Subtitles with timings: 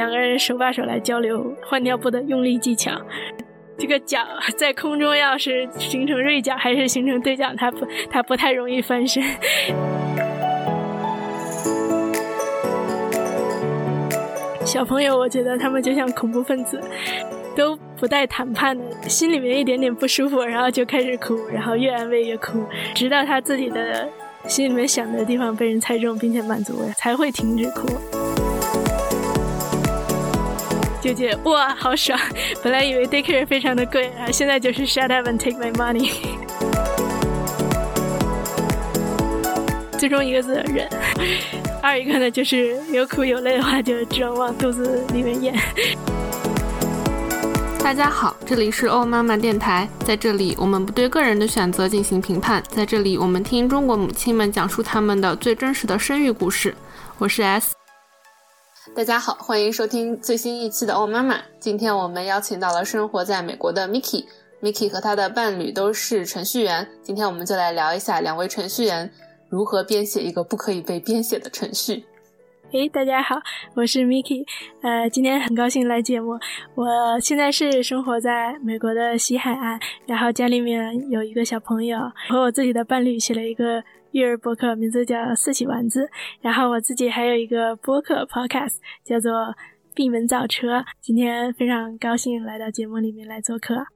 [0.00, 2.90] 两个人手把手来交流换尿布的用力技巧。
[3.76, 4.20] 这个脚
[4.56, 9.22] 在空中要是形成锐角还是形成对角，它不它不太容易翻身。
[14.64, 16.80] 小朋友，我觉得他们就像恐怖分子，
[17.54, 24.08] 都不带谈判的，心里面一点点不舒服，然后就开始哭，然后越安慰越哭，直到他自己的
[24.46, 28.19] 心里面想的地方被人猜中并且满足了，才会停止哭。
[31.00, 32.18] 就觉得哇，好爽！
[32.62, 36.12] 本来以为 daycare 非常的贵，然后现在就是 shut up and take my money。
[39.98, 40.86] 最终一个字忍。
[41.82, 45.54] 二一个呢，就是有苦有累的话，就只能往肚子里面咽。
[47.82, 56.74] 大家好，这里是欧妈妈电台，在这里我们不对个人的选择进行评判，在这里我们听中国母亲们讲述他们的最真实的生育故事。
[57.16, 57.79] 我是 S。
[58.92, 61.40] 大家好，欢迎收听最新一期的欧妈妈。
[61.60, 66.86] 今天我们邀请到了生活在美国的 Miki，Miki 和他的伴侣都是程序员。
[67.00, 69.08] 今天我们就来聊一下两位程序员。
[69.48, 72.04] 如何编写一个不可以被编写的程序？
[72.72, 73.36] 诶，大家好，
[73.74, 74.44] 我是 Miki，
[74.82, 76.38] 呃，今天很高兴来节目。
[76.74, 76.86] 我
[77.20, 86.08] 现在是生活在美国的西海岸，然后家里面有一个小朋友，和我自己的伴侣写了一个育儿博客，名字叫四喜丸子。
[86.40, 89.54] 然后我自己还有一个播客 Podcast，叫做
[89.94, 90.84] 闭门造车。
[91.00, 93.86] 今天非常高兴来到节目里面来做客。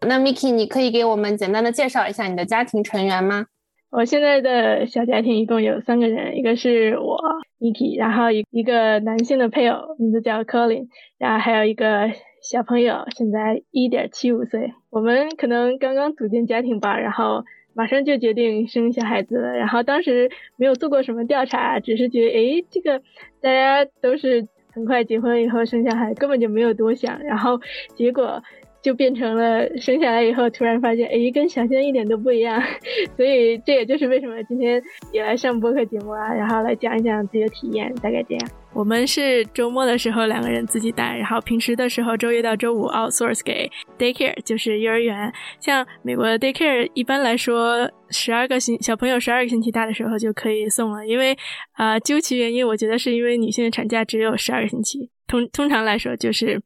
[0.00, 3.46] 那 Miki，你可以给我们简单的介绍一下你的家庭成员吗？
[3.90, 7.16] 我现在的小家庭一共有三个人，一个是我
[7.60, 12.10] Miki，然后一一个男性的配偶，名字叫 Colin，然后还有一个
[12.42, 14.74] 小朋友，现在一点七五岁。
[14.90, 19.52] 我们可能刚刚组建家庭吧，然后马上就决定生小孩子了。
[19.52, 23.00] 然后当时没有做过什么调查，只是觉得，哎，这个
[23.40, 27.22] 大家都是很快结婚以后生小孩，根本就没有多想。
[27.22, 27.60] 然后
[27.94, 28.42] 结果。
[28.84, 32.62] 就变成了生下来以后，突然发现，哎，跟想象一点都不一样，
[33.16, 34.80] 所以这也就是为什么今天
[35.10, 38.50] 也来上播客节目啊，然后来讲一讲自己的体验，大概这样。
[38.74, 45.32] 我们是周末的时候两个人自己带，然后平时的时候周一到周五 outsource 给 daycare，就是幼儿园。
[45.60, 51.34] 像美国的 daycare，一般来说十二个星小朋友十二个星期大的时候就可以送了，因为
[51.72, 56.60] 啊，究其原因，我觉得是因为女性的产假只有十二个星期，通通常来说就是。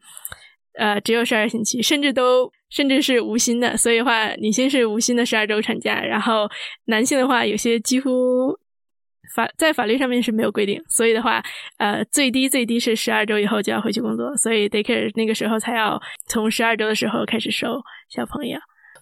[0.78, 6.48] 呃，只有十二星期，甚至都甚至是无薪的，所以话，女性是无薪的十二周产假，然后
[6.84, 8.56] 男性的话，有些几乎
[9.34, 11.42] 法在法律上面是没有规定，所以的话，
[11.78, 18.58] 呃，最低最低是十二周以后就要回去工作，所以 daycare 那个时候才要从十二周的时候开始收小朋友。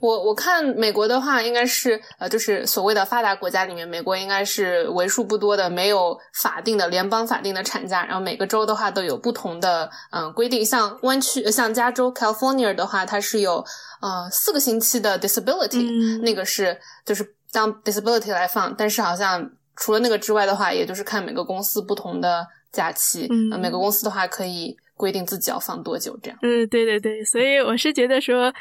[0.06, 10.65] 我我看美国的话，应该是呃，就是所谓的发达国家里面，美国应该是为数不多的没有法定的联邦法定的产假，然后每个州的话都有不同的嗯规定。
[10.65, 13.65] 像湾区，像加州 California 的话，它是有
[14.00, 18.73] 呃四个星期的 disability，那个是就是当 disability 来放。
[18.78, 26.38] 但是好像除了那个之外的话，也就是看每个公司不同的假期，嗯，每个公司的话可以规定自己要放多久这样。
[26.43, 28.53] 嗯，对对对，所以我是觉得说。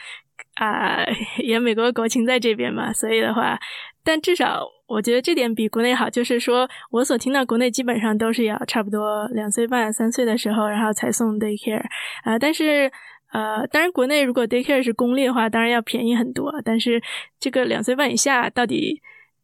[0.56, 1.06] 啊，
[1.38, 3.60] 也美国国情在这边嘛，所以的话，
[4.04, 11.84] 但至少我觉得这点比国内好，就是说我所听到国内基本上都是要差不多两岁半、三岁的时候，然后才送 daycare
[12.24, 12.38] 啊。
[12.40, 12.92] 但是
[13.32, 16.62] 呃，当然国内如果 daycare 是公立的话，当然要便宜很多。
[16.64, 17.02] 但是
[17.40, 19.02] 这个两岁半以下，到底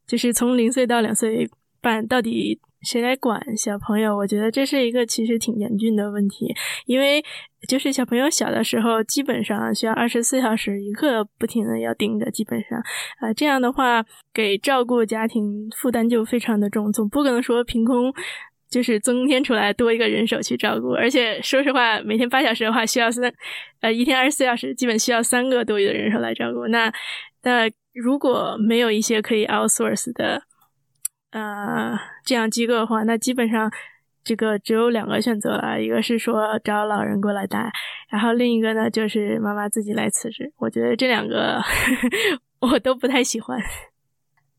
[0.07, 1.49] 就是从零岁到两岁
[1.81, 2.59] 半，到底？
[2.83, 4.15] 谁来管小朋友？
[4.15, 6.53] 我觉得这是一个其实挺严峻的问题，
[6.85, 7.23] 因为
[7.67, 12.79] 就是小朋友小的时候，基本上需要二十四小时一刻不停的要盯着，基本上
[13.19, 14.03] 啊这样的话
[14.33, 18.11] 给照顾家庭负担就非常的重，总不可能说凭空
[18.69, 23.31] 就是增添出来多一个人手去照顾，而且说实话，每天八小时的话需要三
[23.81, 26.65] 呃一天二十四小时，基本需要三个多余的人手来照顾。
[26.67, 26.91] 那
[27.43, 30.41] 那如果没有一些可以 outsource 的。
[31.31, 33.71] 呃，这样机构的话，那基本上
[34.23, 37.71] 这个只有两个选择了，一个是说找老人过来带，
[38.09, 40.51] 然后另一个呢就是妈妈自己来辞职。
[40.57, 41.61] 我觉得这两个
[42.59, 43.59] 我都不太喜欢。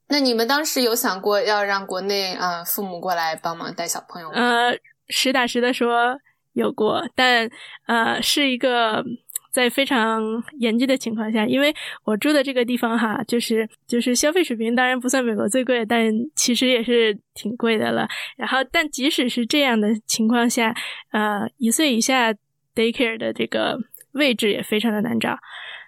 [0.08, 4.34] 那你们当时有想过要让国内呃父母过来帮忙带小朋友吗？
[4.36, 6.18] 呃，实打实的说
[6.52, 7.48] 有过，但
[7.86, 9.04] 呃是一个。
[9.52, 11.72] 在非常严峻的情况下，因为
[12.04, 18.08] 我住的这个地方哈，就是就是消费水平当然不算美国最贵，但其实也是挺贵的了。
[18.36, 20.74] 然后，但即使是这样的情况下，
[21.10, 22.32] 呃，一岁以下
[22.74, 23.78] daycare 的这个
[24.12, 25.38] 位置也非常的难找。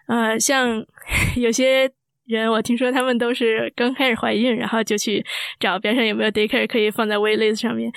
[0.09, 0.85] 呃，像
[1.37, 1.91] 有些
[2.27, 5.25] 人，我听说他们都是刚开始怀孕，然后就去
[5.59, 7.91] 找边上有没有 daycare 可以放在 waitlist 上面。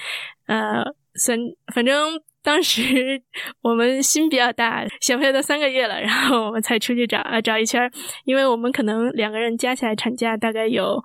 [0.46, 0.84] 呃，
[1.16, 1.38] 算
[1.74, 2.22] 反正。
[2.48, 3.22] 当时
[3.62, 7.92] 我们心比较大，小朋友都三个月了，然后我们才出去找啊找一圈，
[8.24, 11.04] 因为我们可能两个人加起来产假大概有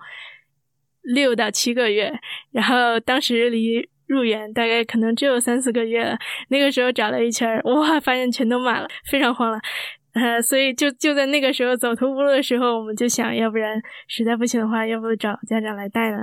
[1.01, 2.17] 六到七个月，
[2.53, 6.17] 然后当时离入园大概可能只有三四个月了。
[6.47, 9.59] 那个时候找了一圈，哇，发现全都满了，非常慌了。
[10.13, 16.19] 呃，所以就就在那个时候走投无路的时候，我们就想要不然实在不行的话，要不找家长来带呢？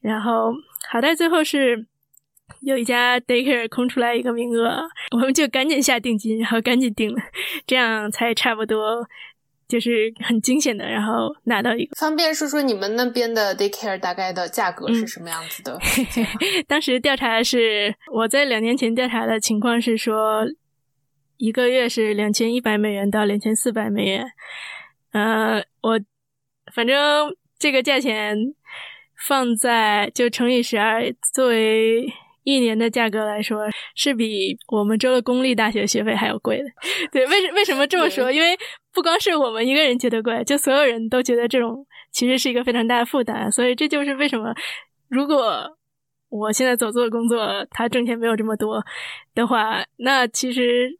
[0.00, 0.52] 然后
[0.88, 1.89] 好在最后是。
[2.60, 7.22] 有一家 daycare 空出来一个名额， 我们就赶紧下定金，然后赶紧定了，
[7.66, 9.06] 这样才差不多
[9.66, 11.94] 就是很惊险的，然后拿到一个。
[11.96, 15.78] 方便说说你们那边的 daycare 大概的价格是什么样子的？
[16.68, 20.44] 当时调查是我在两年前调查的情况是说，
[21.38, 24.26] 一个月是两千一百美元到两千四百美元。
[25.12, 25.98] 呃，我
[26.74, 28.36] 反正这个价钱
[29.26, 32.12] 放在就乘以十二，作为。
[32.42, 36.64] 一年的价格来说，是比我们州的公立大学学费还要贵的。
[37.12, 38.32] 对，为什为什么这么说？
[38.32, 38.58] 因为
[38.92, 43.52] 不光是我们一个人觉得贵，就所有人都觉得这种其实是一个非常大的负担。
[43.52, 44.54] 所以这就是为什么，
[45.08, 45.76] 如果
[46.30, 48.82] 我现在所做的工作他挣钱没有这么多
[49.34, 50.98] 的话，那其实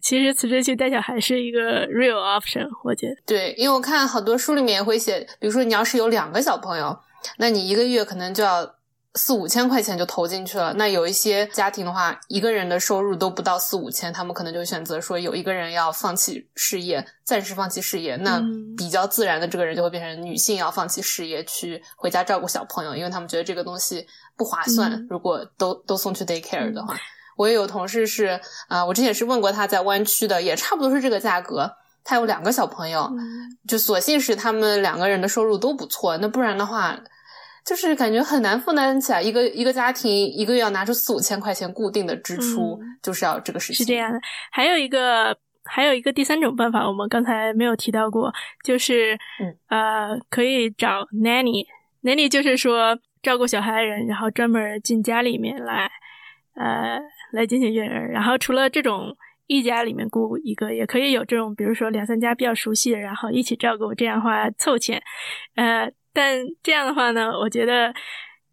[0.00, 2.66] 其实辞职去带小孩是一个 real option。
[2.84, 6.98] 我觉得对，因为我看好多书里面也会写，比如说你要是有两个小朋友，
[7.36, 8.76] 那你一个月可能就要。
[9.14, 10.72] 四五千块钱就投进去了。
[10.72, 18.16] 那有一些家庭的话，一个人的收入都不到四五千，他们可能就选择说有一个人要放弃事业，暂时放弃事业。
[18.16, 18.42] 那
[18.74, 25.06] 比较自然的，这个人就会变成女性要放弃事业去回家照顾小朋友，因为他们觉得这个东西不划算。
[25.10, 26.96] 如果都都送去 daycare 的话，
[27.36, 31.70] 我也有同事是啊，我之前是问过他在湾区的，也差不多是这个价格。
[32.02, 33.12] 他有两个小朋友，
[33.68, 36.16] 就所幸是他们两个人的收入都不错。
[36.16, 36.98] 那不然的话。
[37.64, 43.76] 就是感觉很难负担起来，一个一个家庭一个月要拿出四五千块钱固定的支出，就是要这个事情。
[43.76, 44.18] 是这样的，
[44.50, 48.32] 还有一个还有一个第三种办法，我们刚才没有提到过，
[48.64, 49.16] 就是
[49.68, 55.88] 呃，可以找 nanny，nanny 就是说照顾小孩的人，然后专门进家里面来，
[56.56, 56.98] 呃，
[57.30, 58.10] 来进行育儿。
[58.10, 59.16] 然后除了这种
[59.46, 65.00] 一家里面雇一个，也可以有这种，比如说两三家比较熟悉的，然后一起照顾，这样的话凑钱，
[65.54, 65.88] 呃。
[66.12, 67.92] 但这样的话呢，我觉得，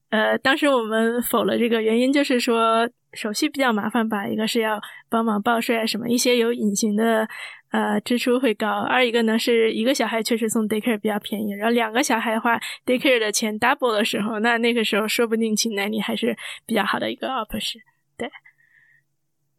[0.09, 4.27] 呃，当时我们否了这个原因，就是说手续比较麻烦吧。
[4.27, 4.79] 一个是要
[5.09, 7.27] 帮忙报税啊，什么一些有隐形的
[7.71, 8.81] 呃支出会高。
[8.81, 16.35] 二一个呢，是一个小孩确实送 daycare 比较便宜，然后两个小孩的话，daycare 的钱 double 的时候，那那个时候说不定请 nanny 还是
[16.65, 17.79] 比较好的一个 option。
[18.17, 18.29] 对，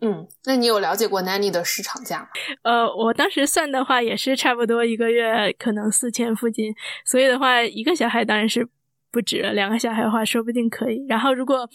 [0.02, 2.29] 嗯，那你有了解过 nanny 的市场价吗？
[2.62, 6.75] 呃，我当时算的话也是差不多一个月可能四千附近，
[7.05, 8.67] 所以的话一个小孩当然是
[9.11, 11.05] 不止了，两个小孩的话说不定可以。
[11.08, 11.69] 然后如果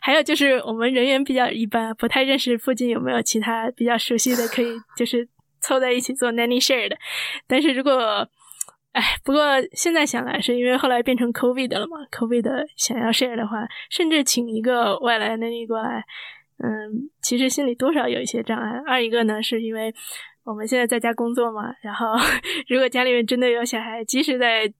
[0.00, 5.26] 还有就是我们人员比较一般，不太认识附近有没有其他比较熟悉的可以就是
[5.60, 6.96] 凑在一起做 nanny share 的。
[7.46, 8.28] 但是如果
[8.92, 9.40] 哎，不过
[9.72, 16.04] 现在想来是因为后来变成 covid 的了嘛，covid 的想要 share 的话，甚至请一个外来 nanny 过来。
[16.62, 18.80] 嗯，其实心里多少有一些障碍。
[18.86, 19.92] 二一个呢，是因为
[20.44, 22.14] 我们现在在家工作嘛，然后
[22.68, 24.72] 如果家里面真的有小孩，即使在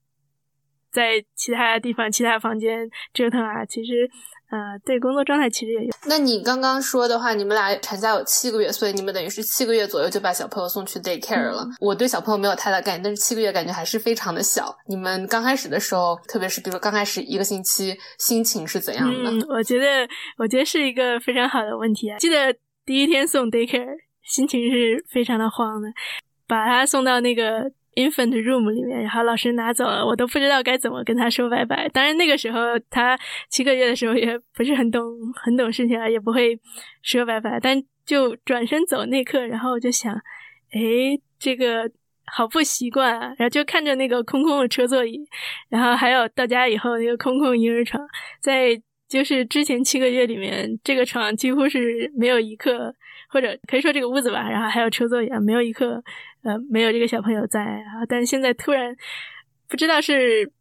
[0.91, 4.09] 在其他地方、其他房间折腾啊，其实。
[4.51, 5.89] 呃，对工作状态其实也有。
[6.05, 11.65] 那你刚刚说的话，你们俩产假有七个月，所以你们等于是七个月左右就把小朋友送去 daycare 了。
[11.79, 14.77] 我对小朋友没有太大概念，但是七个月感觉还是非常的小。
[14.87, 19.31] 你们刚开始的时候，特别是比如说刚开始一个星期，心情是怎样的？
[19.31, 20.05] 嗯，我觉得，
[20.37, 22.17] 我觉得是一个非常好的问题啊。
[22.17, 22.53] 记得
[22.85, 25.87] 第一天送 daycare，心情是非常的慌的，
[26.45, 27.71] 把他送到那个。
[27.95, 31.89] Infant room 里面，然后老师拿走了，我都不知道该怎么跟他说拜拜。
[31.89, 33.17] 当然那个时候他
[33.49, 35.03] 七个月的时候也不是很懂
[35.35, 36.57] 很懂事情啊，也不会
[37.03, 37.59] 说拜拜。
[37.59, 40.13] 但就转身走那刻，然后我就想，
[40.71, 41.89] 哎，这个
[42.25, 43.33] 好不习惯啊。
[43.37, 45.19] 然后就看着那个空空的车座椅，
[45.69, 48.01] 然后还有到家以后那个空空婴儿床，
[48.41, 52.95] 在就是之前七个月里面，这个床几乎是没有一刻，
[53.31, 56.03] 或者可以说这个屋子吧，然后还有车座椅啊，没有一刻。
[56.43, 58.95] 呃，没有这个小朋友在啊，但现在突然
[59.69, 60.51] 不知道是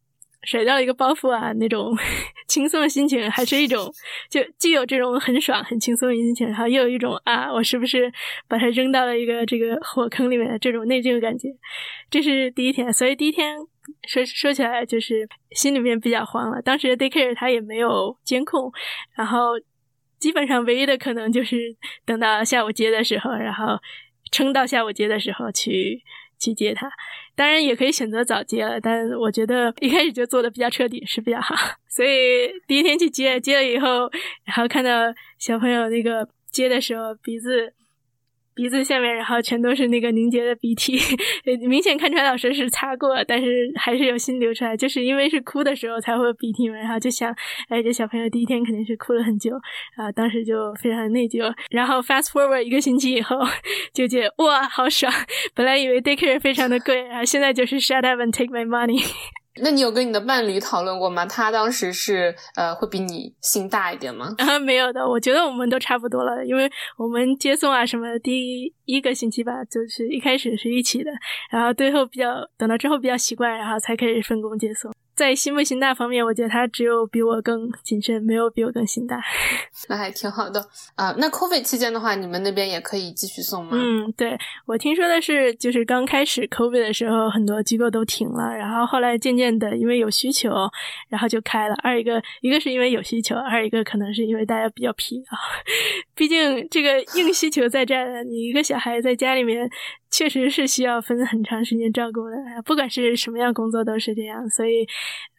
[0.43, 1.97] 甩掉了一个包袱啊，那种
[2.47, 3.91] 轻松的心情，还是一种
[4.29, 8.13] 就既有这种很爽、很轻松的心情，然后又有一种啊，我是不是
[8.47, 11.49] 把它扔到了一个这个火坑里面的这种内疚的感觉。
[12.11, 13.57] 这是第一天，所以第一天
[14.07, 16.61] 说说起来就是心里面比较慌了。
[16.61, 18.71] 当时 daycare 他也没有监控，
[19.17, 19.53] 然后
[20.21, 21.75] 基本上唯一的可能就是
[22.05, 23.81] 等到下午接的时候，然后。
[24.33, 26.01] 撑到下午接的时候去
[26.39, 26.89] 去接他，
[27.35, 31.53] 当然也可以选择早接了，但我觉得一开始就做的比较彻底是比较好。
[31.91, 34.09] 所以第一天去接接了以后，
[34.45, 37.75] 然后看到小朋友那个接的时候鼻子。
[38.55, 40.99] 鼻子下面，然后全都是那个凝结的鼻涕，
[41.67, 47.35] 明显看出来老师是擦过，但是还是有心流出来，就是因为是哭的时候才会鼻涕嘛，然后就想，
[47.69, 49.55] 哎，这小朋友第一天肯定是哭了很久，
[49.97, 51.53] 啊，当时就非常的内疚。
[51.71, 53.37] 然后 fast forward 一个星期以后，
[53.95, 55.13] 就觉得哇，好爽！
[55.55, 59.01] 本来以为 daycare 非常的贵，然后现在就是 shut up and take my money。
[59.57, 61.27] 那你有跟你的伴侣讨论过吗？
[61.27, 64.35] 他当时是呃会比你心大一点吗？
[64.39, 71.11] 啊，没有的，我觉得我们都差不多了，因为我们接送啊什么，第一个星期吧，就是一开始是一起的，
[71.51, 72.27] 然后最后比较
[72.57, 74.93] 等到之后比较习惯，然后才开始分工接送。
[75.21, 79.21] 在心不心大方面，我觉得他只有比我更谨慎，没有比我更心大。
[79.87, 81.15] 那还挺好的啊。
[81.19, 83.73] 那 COVID 期间的话，你们那边也可以继续送吗？
[83.75, 84.35] 嗯，对
[84.65, 90.49] 我听说的是，就是刚开始 COVID 的时候，很多机构都停了，然后后来渐渐的，因为有需求，
[91.11, 91.75] 然后就开了。
[91.83, 95.37] 二一个，一个是因为有需求，二一个可能是因为大家比较疲劳。
[96.17, 99.69] 毕竟这个硬需求在这儿，你一个小孩在家里面。
[100.11, 104.87] 确实是需要分很长时间照顾的，不管是什么样工作都是这样，所以，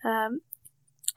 [0.03, 0.29] 呃，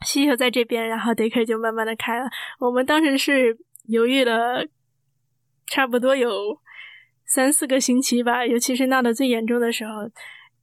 [0.05, 2.29] 需求在这边，然后 daycare 就慢慢的开了。
[2.59, 3.57] 我们当时是
[3.87, 4.65] 犹豫了
[5.67, 6.59] 差不多有
[7.25, 10.09] 三四个星期吧，尤其是闹得最严重的时候，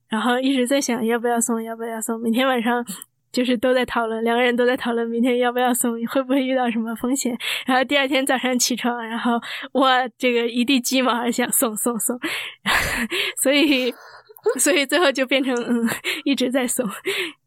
[0.09, 2.85] 然后一直在想要不要送，要不要送，每天晚上。
[3.33, 7.37] 就是都在讨论，两个人都在讨论明天要不要送，会不会遇到什么风险。
[7.67, 9.41] 然后第二天早上起床，然后
[9.73, 12.19] 哇，这个一地鸡毛，想送送送，
[13.43, 13.93] 所以
[14.59, 15.89] 所以最后就变成嗯
[16.25, 16.87] 一直在送，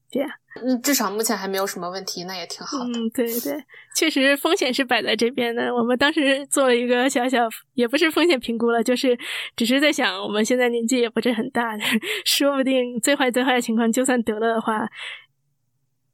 [0.10, 0.30] 这样。
[0.64, 2.86] 嗯，至少目前还没有什么问题，那也挺好的。
[2.86, 3.62] 嗯，对对，
[3.94, 5.76] 确实风险是摆在这边的。
[5.76, 9.18] 我们当时做了一个小小，也不是风险评估了，就是
[9.58, 11.78] 只是在想，我们现在年纪也不是很大，
[12.26, 14.88] 说不定最坏最坏的情况，就算得了的话。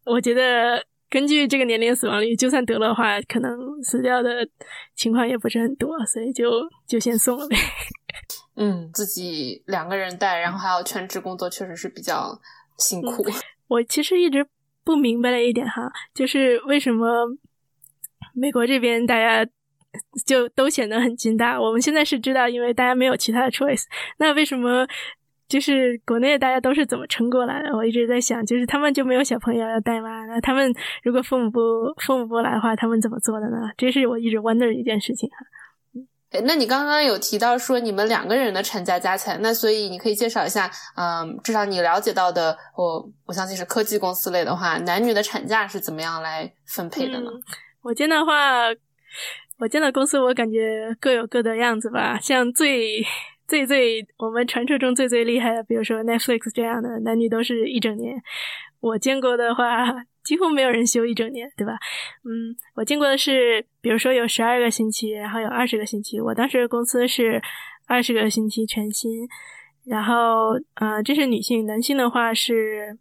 [0.06, 4.48] 我觉得根据这个年龄死亡率，就算得了的话，可能死掉的
[4.96, 6.50] 情况也不是很多，所以就
[6.88, 7.56] 就先送了呗。
[8.56, 12.40] 嗯，自己两个人带，然后还要全职工作，确实是比较
[12.78, 13.26] 辛苦。
[13.68, 14.46] 我其实一直
[14.84, 17.28] 不明白的一点哈，就是为什么
[18.34, 19.50] 美国这边大家
[20.26, 21.60] 就都显得很劲大。
[21.60, 23.84] 我们现在是知道，因为大家没有其他的 choice。
[24.18, 24.88] 那为什么？
[25.52, 27.76] 就是国内大家都是怎么撑过来的？
[27.76, 30.26] 我一直在想，就是他们就没有小朋友要带吗？
[30.28, 31.60] 那他们如果父母不
[31.98, 33.58] 父母不来的话，他们怎么做的呢？
[33.76, 35.36] 这是我一直 wonder 的一件事情哈。
[36.32, 47.30] 哎，那你刚刚有提到说你们两个人的产假加起来，那所以你可以介绍一下，嗯，至少你了解到的，我我相信是科技公司类的话，男女的产假是怎么样来分配的呢？
[47.82, 48.70] 我见的话，
[49.60, 53.04] 我见的公司，我感觉各有各的样子吧，像最。
[53.52, 58.16] 最最我们传说中最最厉害的，比如说 Netflix 这样的，男女都是一整年。
[58.80, 61.74] 我见过的话，几乎没有人休一整年，对吧？
[62.24, 66.18] 嗯，我见过的是，比如说有十二个星期，然后有二十个星期。
[66.22, 67.42] 我当时公司是
[67.88, 69.28] 二十个星期全薪，
[69.84, 72.98] 然后呃，这是女性，男性的话是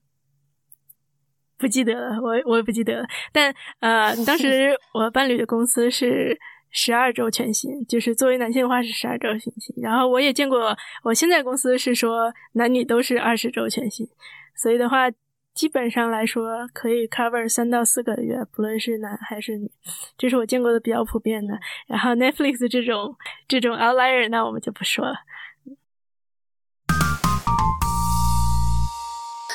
[1.57, 3.07] 不记得了，我我也不记得了。
[3.33, 6.37] 但呃，当时我伴侣的公司是。
[6.71, 9.75] 十二周全薪，就是作为男性的话是十二周全薪。
[9.83, 14.09] 然后我也见过，我现在公司是说男女都是二十周全薪，
[14.55, 15.11] 所以的话
[15.53, 19.71] 基本上来说可以 cover 三到四个月，不论是男还是女，
[20.17, 21.59] 这是我见过的比较普遍的。
[21.87, 23.17] 然后 Netflix 这种
[23.49, 25.15] 这种 outlier，那我们就不说了。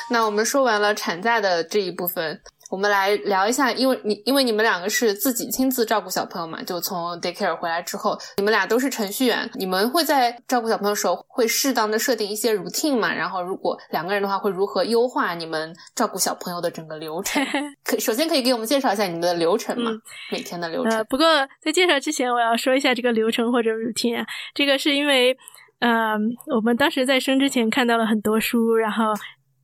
[0.08, 2.40] 那我们说完了产假的这一部分。
[2.70, 13.12] 我们来聊一下，因为你因为你们两个是自己亲自照顾小朋友嘛，就从 daycare 回来之后，你们俩都是程序员，你们会在照顾小朋友的时候会适当的设定一些 routine 嘛？
[13.14, 17.44] 然后如果两个人的话，会如何优化你们照顾小朋友的整个流程？
[17.84, 19.92] 可首先可以给我们介绍一下你们的流程嘛？
[20.32, 20.92] 每天的流程。
[20.92, 21.26] 呃，不过
[21.60, 25.36] 在介绍之前，我要说一下这个流程或者 routine，啊这个是因为，
[25.78, 26.18] 嗯，
[26.54, 29.14] 我们当时在生之前看到了很多书，然后。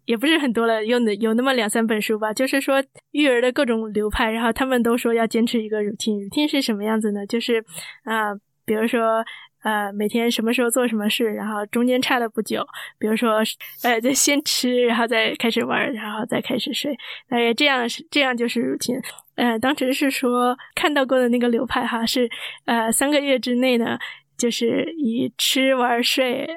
[0.05, 2.33] 也不是很多了，有那有那么两三本书吧。
[2.33, 2.83] 就是说
[3.13, 6.29] 育儿的各种流派，然后他们都说要坚持一个 routine。
[6.29, 7.25] routine 是什么样子呢？
[7.27, 7.65] 就是
[8.05, 9.25] 啊，比如说
[9.63, 12.67] 呃，每天什么时候做什么事，然后中间差了不久，
[12.99, 13.39] 比如说
[13.85, 16.93] 呃，就先吃，然后再开始玩，然后再开始睡。
[17.29, 19.01] 大概这样是这样就是 routine。
[19.37, 22.29] 呃，当时是说看到过的那个流派哈，是
[22.65, 23.97] 呃三个月之内呢，
[24.37, 26.49] 就是以吃玩睡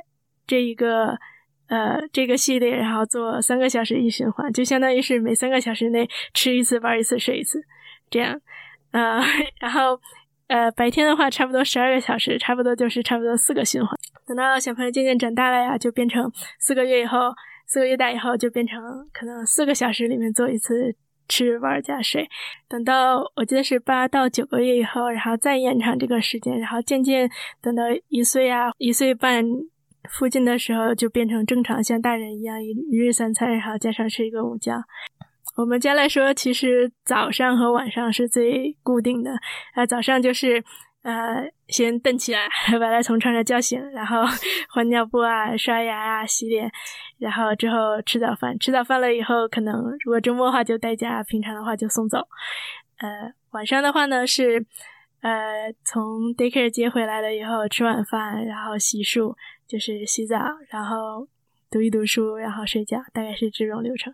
[0.48, 1.16] 这一个。
[1.68, 7.60] 呃，这个系列，然后做三个小时一循环，就相当于是每三个小时内吃一次、玩一次、睡一次，
[8.10, 8.40] 这样。
[8.92, 9.20] 呃，
[9.60, 10.00] 然后
[10.48, 13.98] 呃，白天的话差不多十二个小时，差不多就是差不多四个循环。
[14.28, 17.34] 等到小朋友渐渐长大了呀，就变成四个月以后，
[17.66, 18.80] 四个月大以后就变成
[19.12, 20.96] 可能四个小时里面做一次
[21.28, 22.30] 吃玩加睡。
[22.68, 27.30] 等到我记得是八到九个月以后，然后再延长这个时间，然后渐渐
[27.62, 29.44] 等到一岁啊一岁半
[30.12, 34.74] 附近的时候，就变成正常像大人一样一一日三餐，然后加上睡一个午觉。
[35.58, 39.32] 我们家来说，其实早上和晚上是最固定的。
[39.74, 40.62] 啊，早上就是
[41.04, 44.24] 呃，先蹬起来，把他从床上叫醒，然后
[44.70, 46.70] 换尿布啊、刷牙啊、洗脸，
[47.20, 48.58] 然后之后吃早饭。
[48.60, 52.20] 吃早饭了以后，可能如果周末的话就带家，平常的话就送走。
[52.98, 54.66] 呃，晚上的话呢是
[55.22, 59.34] 呃，从 daycare 接回来了以后，吃晚饭，然后洗漱，
[59.68, 60.38] 就是洗澡，
[60.70, 61.28] 然后
[61.70, 64.14] 读一读书，然后睡觉，大概是这种流程。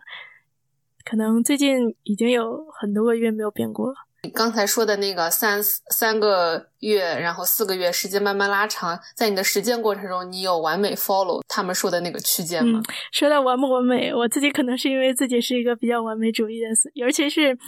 [1.04, 3.94] 可能最近已经有很多个月没有变过了。
[4.22, 12.80] 你刚才说的那个三三个月，然后四个月，时间慢慢拉长，在你的实践过程中，你有完美 follow 他们说的那个区间吗？
[13.10, 17.58] 说到完不完美，我自己可能是因为自己是一个比较完美主义的，尤其是。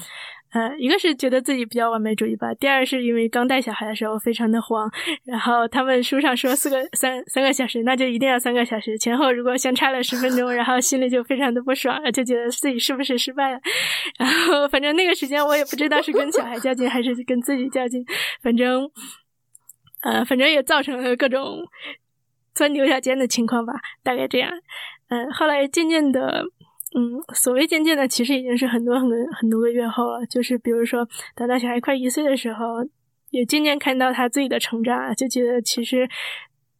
[0.55, 4.89] 呃，一个是觉得自己比较完美主义吧，第二是因为刚带小孩的时候非常的慌，
[5.25, 13.61] 然后他们书上说四个三三个小时，那就一定要三个小时，前后如果相差了十分钟，然后心里就非常的不爽，就觉得自己是不是失败了，
[14.17, 18.07] 然后反正那个时间我也不知道是跟小孩较劲还是跟自己较劲，
[18.41, 18.89] 反正，
[20.05, 21.65] 呃，反正也造成了各种
[22.55, 24.53] 钻牛角尖的情况吧，大概这样，
[25.09, 26.45] 嗯，后来渐渐的。
[26.95, 30.25] 嗯，所谓渐渐的，其实已经是很多很多很多个月后了。
[30.27, 32.87] 就是比如说，等到小孩快一岁的时候，
[33.31, 36.09] 也渐渐看到他自己的成长，就觉得其实。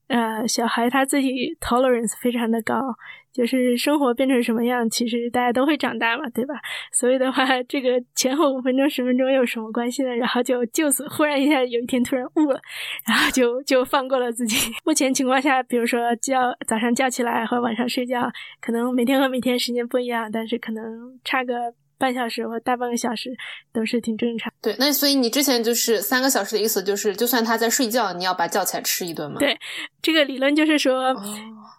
[0.09, 2.95] 呃，小孩他自己 tolerance 非常的高，
[3.33, 6.55] 就是生活变成什么样，其实大家都会长大嘛，对吧？
[6.93, 10.15] 所以的话，这个前后五分钟、十分钟有什么关系呢？
[10.15, 12.61] 然后就就此忽然一下有一天突然悟了，
[13.07, 14.71] 然后就就放过了自己。
[14.85, 18.31] 目前情况下，比如说叫早上叫起来和晚上睡觉，
[18.61, 21.75] 可能每天和每天时间不一样，但是可能差个。
[21.99, 23.31] 半小时或大半个小时
[23.73, 24.53] 都是挺正常。
[24.63, 29.39] 对，那所以你之前就是三个小时的意思，就是就算他在睡觉，你要把叫起来吃一顿吗？
[29.39, 29.59] 对，
[30.03, 31.15] 这个理论就是说，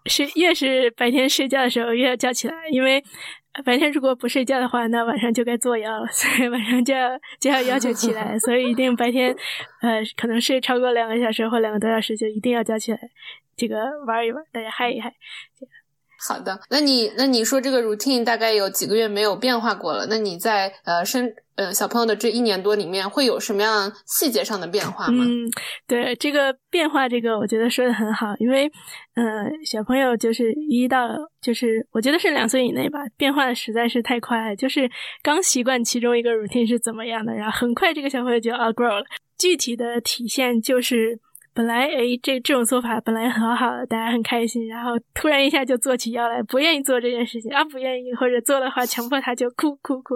[0.05, 3.03] 是越是白天睡觉的时候越要叫起来，因为
[3.63, 9.35] 白天如果不睡觉的话，那晚上就该作妖了， 所以晚上就要就要要求起来， 所以一定白天
[9.81, 12.99] 呃可能睡超过两个小时或两个多小时就一定要叫起来，
[13.55, 15.13] 这个玩一玩，大家嗨一嗨。
[16.27, 20.07] 好的，那你那你说这个 routine 大概有几个月没有变化过了？
[20.09, 25.23] 那你在呃生呃小朋友的这一年多里面，会有什么样细节上的变化吗？
[25.27, 25.47] 嗯，
[25.87, 28.65] 对这个变化，这个我觉得说的很好，因为
[29.15, 31.07] 嗯小朋友就是一到
[31.41, 34.89] 就是我觉得是两岁以内吧，变化的实在是太快，就是
[35.21, 39.05] 刚习惯其中一个 routine 是怎么样的，然后很快这个小朋友就 outgrow 了。
[39.37, 41.19] 具体的体现就是。
[41.55, 50.15] 本来诶，这这种做法本来很好的，大家很开心，然后突然一下就做起腰来，不愿意做这件事情啊，不愿意或者做的话，强迫他就哭哭哭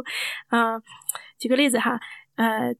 [0.49, 0.77] 啊。
[1.39, 1.97] 举个例子哈，
[2.35, 2.75] 呃，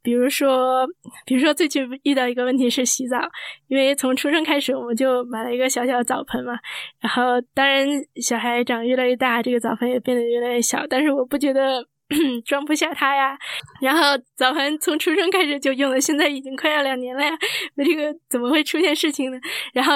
[0.00, 0.86] 比如说，
[1.26, 3.18] 比如说最近遇到一个问题是洗澡，
[3.66, 6.56] 因为从出生开始我们就买了一个小小的澡盆嘛，
[7.00, 7.84] 然后当然
[8.22, 11.84] 小孩长越来越大，这个澡盆也变得越来越小，但是我不觉得。
[12.44, 13.36] 装不下它呀，
[13.80, 17.30] 然后早盘从出生开始就用了，现在已经快要两年了呀，
[17.76, 19.38] 我 这个怎么会出现事情呢？
[19.72, 19.94] 然后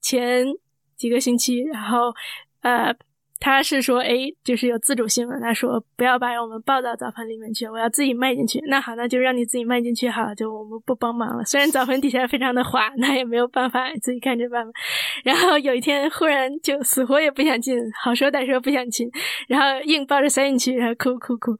[0.00, 0.46] 前
[0.96, 2.12] 几个星期，然后
[2.62, 2.94] 呃。
[3.44, 4.08] 他是说，哎，
[4.42, 5.38] 就是有自主性了。
[5.38, 8.58] 他说，不要把我们抱到澡盆里面去，我要自己迈进去。
[8.70, 11.44] 那好，那就让你自己迈进去好，就我们不帮忙了。
[11.44, 14.72] 虽然澡盆底下非常的滑，那也没有办法，自己看着办吧。
[15.24, 19.06] 然后有一天忽然就死活也不想进，好说歹说不想进，
[19.46, 21.54] 然后硬抱着塞进去，然后哭哭哭，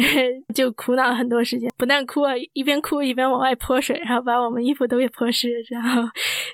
[0.56, 1.70] 就苦恼很多时间。
[1.76, 6.02] 不但哭啊，一边哭一边往外泼水，然后把我们衣服都给泼湿，然后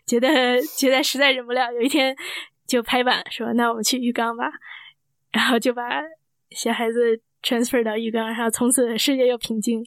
[0.09, 1.73] 觉得觉得实在忍不了。
[1.73, 2.17] 有一天。
[2.67, 4.47] 就拍板说：“那我们去浴缸吧。”
[5.33, 6.03] 然后就把
[6.51, 9.85] 小孩子 transfer 到浴缸，然后从此世界又平静。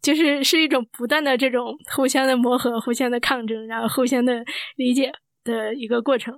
[0.00, 4.44] 就是是一种不断的这种互相的磨合、互相的抗争，然后互相的
[4.76, 6.32] 理解的一个过程。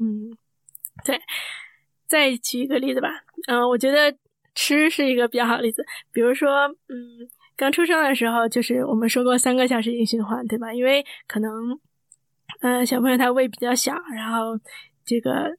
[0.00, 0.36] 嗯，
[1.04, 1.18] 对。
[2.08, 3.08] 再举一个例子吧。
[3.46, 4.14] 嗯，我觉得
[4.56, 5.86] 吃是一个比较好的例子。
[6.12, 10.74] 比如说，嗯，刚出生的时候，就是我们说过三个小时一循环，对吧？
[10.74, 11.78] 因为可能，
[12.60, 14.58] 嗯，小朋友他胃比较小，然后。
[15.06, 15.56] 这个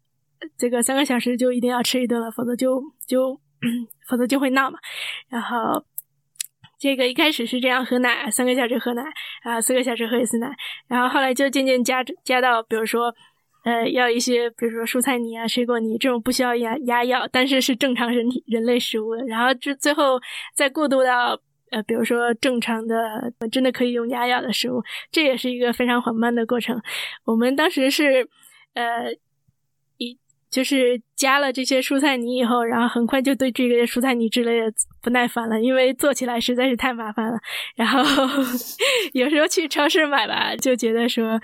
[0.58, 3.40] 这个三个小时就一定要吃一顿了，否则就就
[4.08, 4.78] 否则就会闹嘛。
[5.30, 5.84] 然后
[6.78, 9.02] 这个一开始是这样喝奶，三个小时喝奶，
[9.44, 10.52] 然后四个小时喝一次奶，
[10.88, 13.12] 然后后来就渐渐加加到，比如说
[13.64, 19.16] 呃要一些，比如说蔬菜泥啊、水果泥这种不需要压压药，但是是正常人体人类食物。
[19.28, 20.20] 然后这最后
[20.54, 21.40] 再过渡到
[21.72, 26.80] 呃比如说正常的真的可以用压药的食物，这也是一个非常缓慢的过程。
[27.24, 28.30] 我们当时是
[28.74, 29.16] 呃。
[30.50, 37.38] 就是加了这些蔬菜泥以后，然后很快就对这个蔬菜泥之类的不耐烦了，因为做起来实在是太麻烦了。
[37.76, 38.02] 然后
[39.14, 41.40] 有时候去超市买吧，就觉得说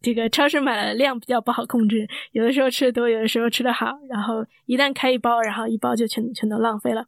[0.00, 3.92] 这个超市买的量比较不好控制，有的时候吃的多，有的时候吃的好。
[4.08, 7.04] 然后一旦开一包，然后一包就全全都浪费了。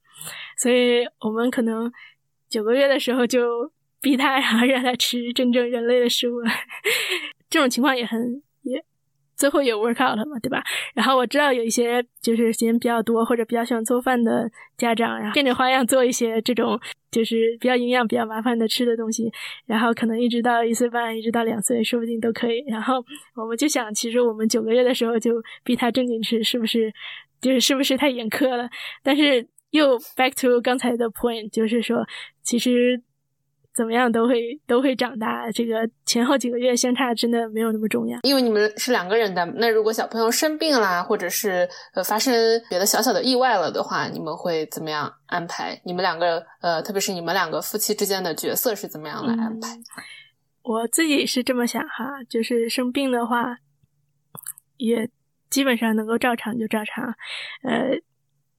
[0.59, 1.91] 所以我们可能
[2.49, 6.43] 九个月的时候就逼他，然后让他吃真正人类的食物。
[7.49, 8.43] 这种情况也很。
[9.37, 10.63] 最后也 work out 了嘛，对吧？
[10.95, 19.31] 然后我知道有一些就是时间比较多或者比较喜欢做饭的家长，然后变着花样做一些这种就是比较营养、比较麻烦的吃的东西，
[19.67, 22.65] 然后可能一直到一岁半，一直到两岁，说不定都可以。
[22.69, 26.93] 然后我们就想，其实我们九个月的时候就逼他正经吃，是不是？
[27.41, 28.69] 就是是不是太严苛了？
[29.03, 32.07] 但是又 back to 刚才的 point，就是说，
[32.43, 33.03] 其实。
[33.77, 38.19] 怎么样都会都会长大，这个前后几个月相差真的没有那么重要。
[38.23, 42.35] 因为你们是两个人的，那如果小朋友生病啦，或者是呃发生
[42.71, 45.79] 别的小小的意外了的话，你们会怎么样安排？
[45.85, 49.77] 你们两个呃，特别是你们两个夫妻之间的角色是怎么样来安排？
[50.63, 53.59] 我自己是这么想哈，就是生病的话，
[54.79, 55.11] 也
[55.51, 57.15] 基本上能够照常就照常，
[57.63, 57.91] 呃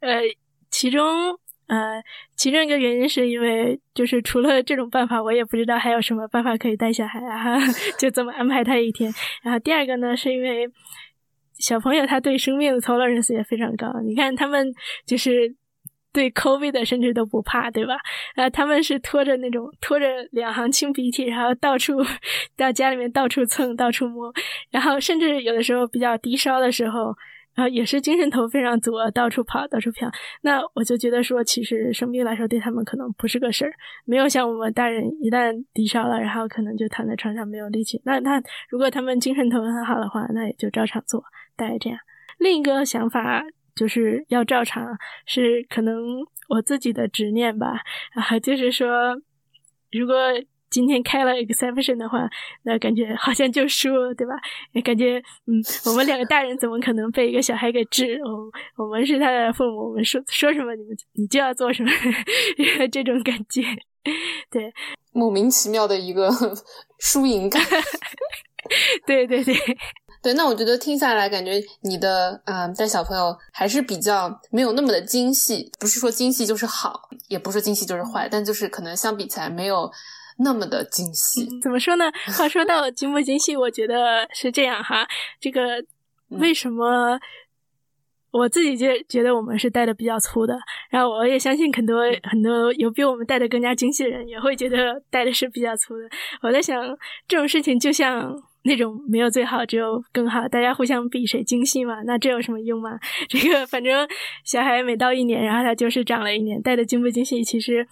[0.02, 0.22] 呃，
[0.70, 1.40] 其中。
[1.68, 2.02] 呃，
[2.38, 7.58] 其中一个原因是因为，就是除了这种办法，我也不知道还有什么办法可以带小孩啊，
[8.00, 9.14] 就这么安排他一天。
[9.44, 10.66] 然后第二个呢，是因为
[11.60, 13.92] 小朋友他对生命的 tolerance 也非常高。
[14.06, 14.74] 你看他们
[15.06, 15.54] 就是
[16.14, 17.98] 对 COVID 的甚至都不怕，对吧？
[18.36, 21.98] 啊，他们是拖着那种拖着两行清鼻涕，然后到处
[22.56, 24.34] 到家里面到处蹭、到处摸，
[24.72, 27.14] 然后甚至有的时候比较低烧的时候。
[27.58, 30.08] 然后也是精神头非常足，到处跑，到处飘。
[30.42, 33.74] 那我就觉得说，其实生病来说对他们可能不是个事儿，
[34.06, 38.00] 没有像我们大人一旦低烧了，然后可能就躺在床上没有力气。
[38.06, 38.40] 那那
[38.70, 41.24] 如果他们精神头很好的话，那也就照常做，
[41.56, 41.98] 大概这样。
[42.38, 43.44] 另一个想法
[43.76, 45.98] 就是要照常，是可能
[46.50, 47.82] 我自己的执念吧。
[48.14, 49.20] 啊，就是说，
[49.92, 50.16] 如果。
[50.70, 52.28] 今天开了 exception 的话，
[52.64, 54.34] 那感觉好像就输了，对吧？
[54.84, 58.20] 感觉，嗯， 我们两个大人怎么可能被一个小孩给治？
[58.24, 61.92] 我我们是他的父母，我们说说什么，你们你就要做什么，
[62.92, 63.62] 这种感觉，
[64.52, 64.74] 对，
[65.14, 66.30] 莫名其妙的一个
[67.00, 67.62] 输赢感，
[69.06, 69.56] 对对对
[70.22, 70.34] 对。
[70.34, 79.90] 那我觉得听下来，感觉你的嗯带小朋友还是比较没有那么的精细，不是说精细就是好，也不是说精细就是坏，但就是可能相比起来没有。
[80.40, 82.12] 那么的精细，怎么说呢？
[82.38, 85.08] 话说到精不精细，我觉得是这样哈。
[85.40, 85.84] 这个
[86.30, 87.20] 为什么
[88.30, 90.56] 我自己就觉得我们是带的比较粗的，
[90.92, 96.08] 然后我也相信很多很多有比我们带的更加精细的人也会觉得带的是比较粗的。
[96.44, 96.96] 我在想
[97.28, 98.32] 这种事情就像
[98.64, 103.00] 那种没有最好，只有更好，大家互相比谁精细嘛，那这有什么用吗？
[103.28, 104.08] 这个反正
[104.44, 107.88] 小孩每到一年，然后他就是长了一年，带的精不精细，其实。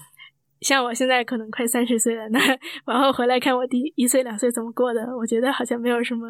[0.65, 2.39] 像我现在可能快三十岁了，那
[2.85, 6.27] 往后回来看我第一岁两岁怎么过的，我觉得好像没有什么，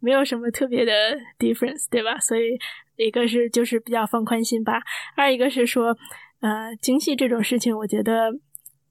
[0.00, 0.90] 没有什么特别的
[1.38, 2.18] difference，对吧？
[2.18, 2.58] 所以
[2.96, 4.80] 一个是就是比较放宽心吧，
[5.18, 5.94] 二一个是说，
[6.40, 8.32] 呃，精细这种事情，我觉得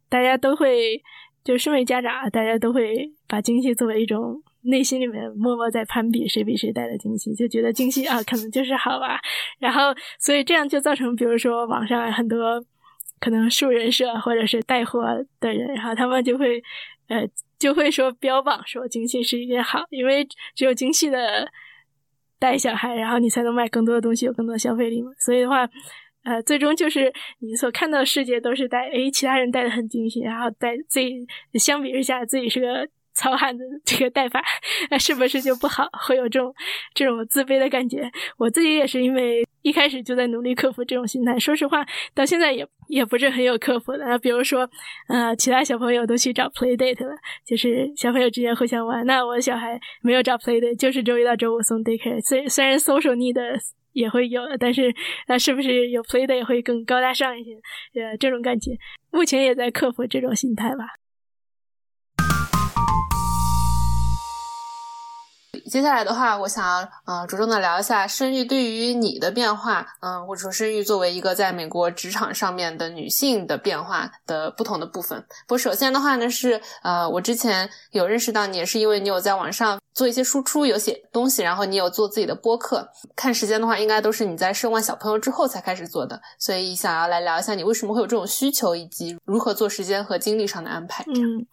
[0.10, 1.01] 大家都会，
[1.43, 9.19] 就身为家长，大家都会把精细作为一种内心里面默默在攀比，谁比谁带的精细，就觉得精细啊，可能就是好吧。
[9.58, 9.86] 然后
[10.19, 12.63] 所以这样就造成，比如说网上很多。
[13.23, 15.01] 可能树人设或者是带货
[15.39, 16.62] 的人，然后他们就会，
[17.07, 17.25] 呃，
[17.57, 21.49] 就会说标榜说精细是一件好，因为只有精细的
[22.38, 25.09] 带小孩，然后你才能卖更多的东西，有更多的消费力嘛。
[25.17, 25.65] 所以的话，
[26.25, 32.86] 呃，最终就是你所看到的世界都是带，诶，其他人带的很精细，然后带自己相比之下自己是个。
[33.15, 34.43] 糙汉的这个带法，
[34.89, 35.88] 那 是不是就不好？
[36.07, 36.51] 会有这种
[36.95, 38.12] 这种自卑的感觉？
[38.39, 41.39] 我自己也是因为一开始就在努力克服这种心态。
[41.39, 44.19] 说实话，到现在也也不是很有克服的。
[44.19, 44.69] 比如说，
[45.08, 49.06] 呃，其他小朋友都去找 play date 了，就是小朋友之间互相玩。
[49.06, 52.21] 那我小孩没有找 play date，就是周一到周五送 daycare。
[52.21, 53.36] 虽虽然 social need
[53.93, 54.93] 也会有，但是
[55.28, 57.52] 那是不是有 play date 会更高大上一些？
[58.02, 58.71] 呃，这种感觉，
[59.12, 60.86] 目前也在克服这种心态吧。
[65.73, 75.25] 接下来的话，我想要呃着重的聊一下生育对于你的变化，嗯，或者说生育作为一个在美国职场上面的女性的变化的不同的部分。
[75.47, 82.88] 不首先的话呢，是呃我之前有认识到你，也是因为你有在网上做一些输出，有写东西，然后你有做自己的播客。
[83.15, 91.03] 看时间的话，应该都是你在生完小朋友之后才开始做的，所以想要来聊一下你为什么会有这种需求，以及如何做时间和精力上的安排。
[91.07, 91.47] 嗯，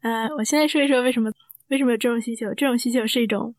[0.00, 1.30] 呃，我现在说一说为什么
[1.68, 2.46] 为什么有这种需求。
[2.54, 3.54] 这种需求是一种。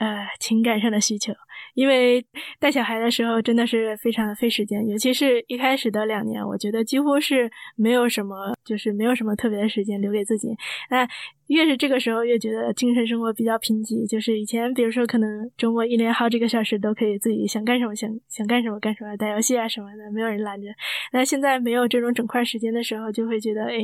[0.00, 1.30] 呃，情感上的需求，
[1.74, 2.24] 因为
[2.58, 10.48] 带小孩的时候真的是非常的费时间，尤其是一开始的两年，我觉得几乎是没有什么，就是没有什么特别的时间留给自己。
[10.88, 11.06] 那
[11.48, 14.08] 越是这个时候，越觉得精神生活比较贫瘠。
[14.08, 20.68] 就是以前，比如说可能周末一连好几个小时都可以自己想干什么想想干什么干什么，打游戏啊什么的，没有人拦着。
[21.12, 23.76] 那现在没有这种整块时间的时候，就会觉得，哎，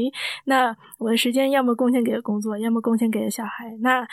[0.47, 3.77] 那我的时间要么贡献给工作，要么贡献给小孩。
[3.83, 4.07] 那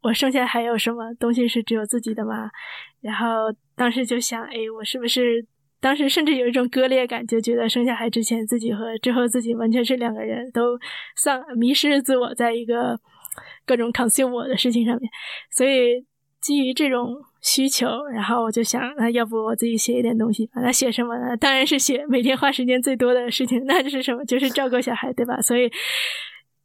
[0.00, 2.50] 我剩下还有什么东西是只有自己的吗？
[3.00, 5.44] 然后当时就想，哎，我是不是
[5.80, 10.78] 当时甚至有一种割裂感，就觉得生下孩之前自己和之后自己完全是两个人，都
[11.16, 12.98] 丧迷失自我，在一个
[13.66, 15.10] 各种 consume 我的事情上面。
[15.50, 16.04] 所以
[16.40, 20.60] 基于这种需求，然后我就想，那要不我自己写一点东西吧？
[20.62, 21.36] 那写什么呢？
[21.36, 24.24] 当然是写每天花时间最多的事情，那就是什么？
[24.24, 25.40] 就是照顾小孩，对吧？
[25.42, 25.68] 所以。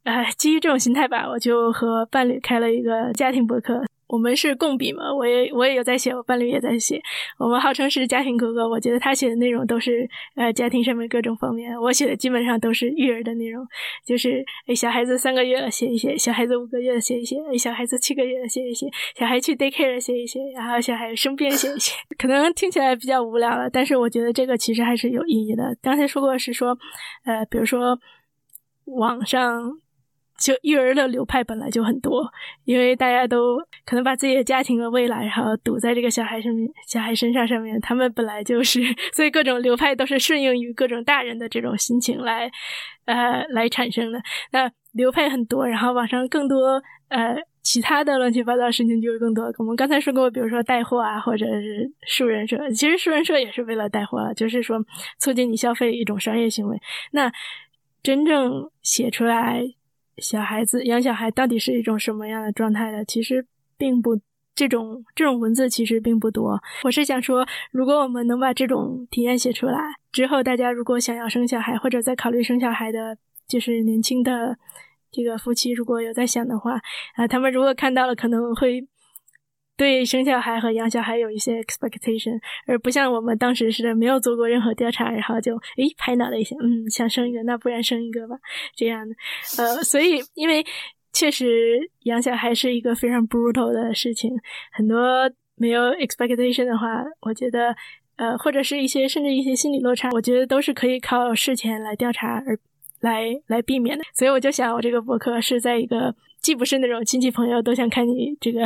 [0.04, 3.82] 哎，基于这种心态吧，我就和伴侣开了一个家庭博客。
[4.06, 7.00] 我们是共笔嘛，我也我也有在写，我伴侣也在写。
[7.38, 13.66] 我们号称是家庭哥哥，我觉得他写的内容都是呃家庭上面各种方面，我写的基本上都是育儿的内容，
[14.06, 14.44] 就是
[14.76, 18.86] 小孩子三个月了写一写，小孩子五个月写一写，小孩子七个月写一写，
[19.16, 21.94] 小孩去 daycare 写一写，然后小孩生病写一写。
[22.18, 25.76] 可能听起来比较无聊了，但是我觉得这个其实还是有意义的。
[25.82, 26.78] 刚才说过是说，
[27.24, 27.98] 呃，比如说
[28.84, 29.80] 网上。
[30.44, 32.22] 就育儿的流派本来就很多，
[32.66, 37.80] 因为大家都可能把自己的家庭和未来，然后赌在这个小孩上面、小孩身上上面。
[37.80, 38.82] 他们本来就是，
[39.16, 42.50] 所以各种流派都是顺应于各种大人的这种心情来，
[43.06, 44.20] 呃，来产生的。
[44.52, 49.50] 那流派很多，然后网上更多呃其他的乱七八糟事情就会更多。
[49.56, 54.78] 我们刚才说过，比如说带货啊，或者是树人社，其实树人社也是为了带货，啊就是说
[55.18, 56.78] 促进你消费一种商业行为。
[57.12, 57.32] 那
[58.02, 59.62] 真正写出来。
[60.18, 63.04] 小孩子养小孩到底是一种什么样的状态的？
[63.04, 63.46] 其实
[63.76, 64.20] 并不，
[64.54, 66.60] 这种这种文字其实并不多。
[66.84, 69.78] 我是想说，如果我们能把这种体验写出来
[70.12, 73.16] 之后，大家如果想要生小孩或者在考虑生小孩的，
[73.48, 74.56] 就是年轻的
[75.10, 76.80] 这个夫妻，如果有在想的话，
[77.14, 78.86] 啊，他们如果看到了，可能会。
[79.76, 88.36] 对生小孩和养小孩有一些 expectation，而不像我们当时似的没有做过任何调查，然后就诶拍脑袋一想，嗯，想生一个，那不然生一个吧，
[88.76, 89.14] 这样的。
[89.58, 90.64] 呃，所以因为
[91.12, 94.30] 确实养小孩是一个非常 brutal 的事情，
[94.72, 97.74] 很多没有 expectation 的话，我觉得
[98.16, 102.56] 呃或者是一些甚至一些心理落差，我觉得都是可以靠事前来调查而
[103.00, 104.04] 来来避免的。
[104.14, 106.14] 所以我就想，我这个博客是在一个。
[106.44, 108.60] 既不是那种亲戚朋友都想看你这个，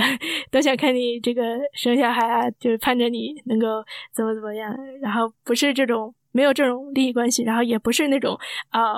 [0.50, 3.66] 都想看你这个生小孩啊，就是盼着你能够
[4.12, 8.36] 怎么怎么样，然后不是这种没有这种利益关系，然后也不是那种
[8.70, 8.94] 啊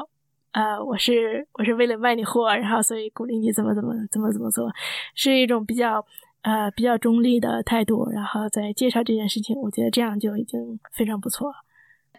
[0.52, 4.72] 啊，我是我是为了卖你货，然后所以鼓励你怎么怎么怎么怎么做，
[5.14, 6.02] 是一种比较
[6.40, 11.56] 呃比较中立的态度，然后再介绍这件事情，我觉得这样就已经非常不错了。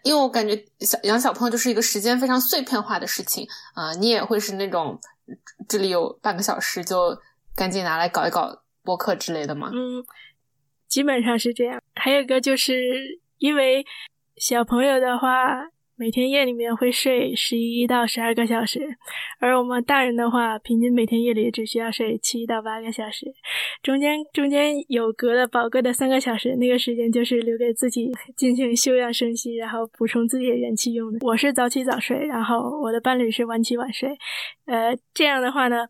[0.04, 5.00] 因为我感觉小养小朋友就是一个时间非常碎片化的事情啊，你也会是那种。
[5.67, 7.17] 这里有半个小时，就
[7.56, 9.70] 赶紧拿来搞一搞播客之类的吗？
[9.74, 10.04] 嗯，
[10.88, 11.82] 基本上是这样。
[11.96, 13.86] 还有一个就是因为
[14.38, 15.67] 小朋友的话，
[16.02, 18.80] 每天夜里面会睡十一到十二个小时，
[19.40, 23.32] 而我们大人的话，平均每天夜里只需要睡七到八个小时，
[23.84, 31.20] 中间中间有隔了宝贵的三个小时，那个时间就是留给自己进行休养生息，然后补充自己的元气用的。
[31.22, 34.10] 我是早起早睡，然后我的伴侣是晚起晚睡。
[34.66, 35.86] 呃，这样的话呢，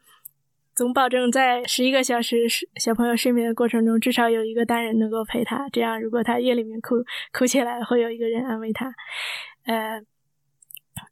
[0.76, 5.70] 总保证在十一个小时小朋友睡眠的过程中，至少有一个大人能够陪他。
[5.72, 6.96] 这样，如果他夜里面哭
[7.32, 8.94] 哭起来，会有一个人安慰他。
[9.66, 10.02] 呃，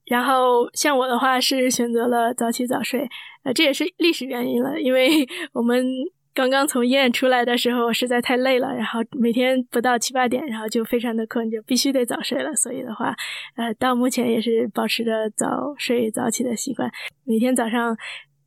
[0.05, 3.07] 然后像我的话是选择了早起早睡，
[3.43, 5.85] 呃，这也是历史原因了，因为我们
[6.33, 12.55] 刚刚从医院出来的时候实在太累了，然后每天不到七八点，然后就非常的困，就必须得早睡了。
[12.55, 13.15] 所以的话，
[13.55, 16.89] 呃，到目前也是保持着早睡早起的习惯。
[17.25, 17.97] 每天早上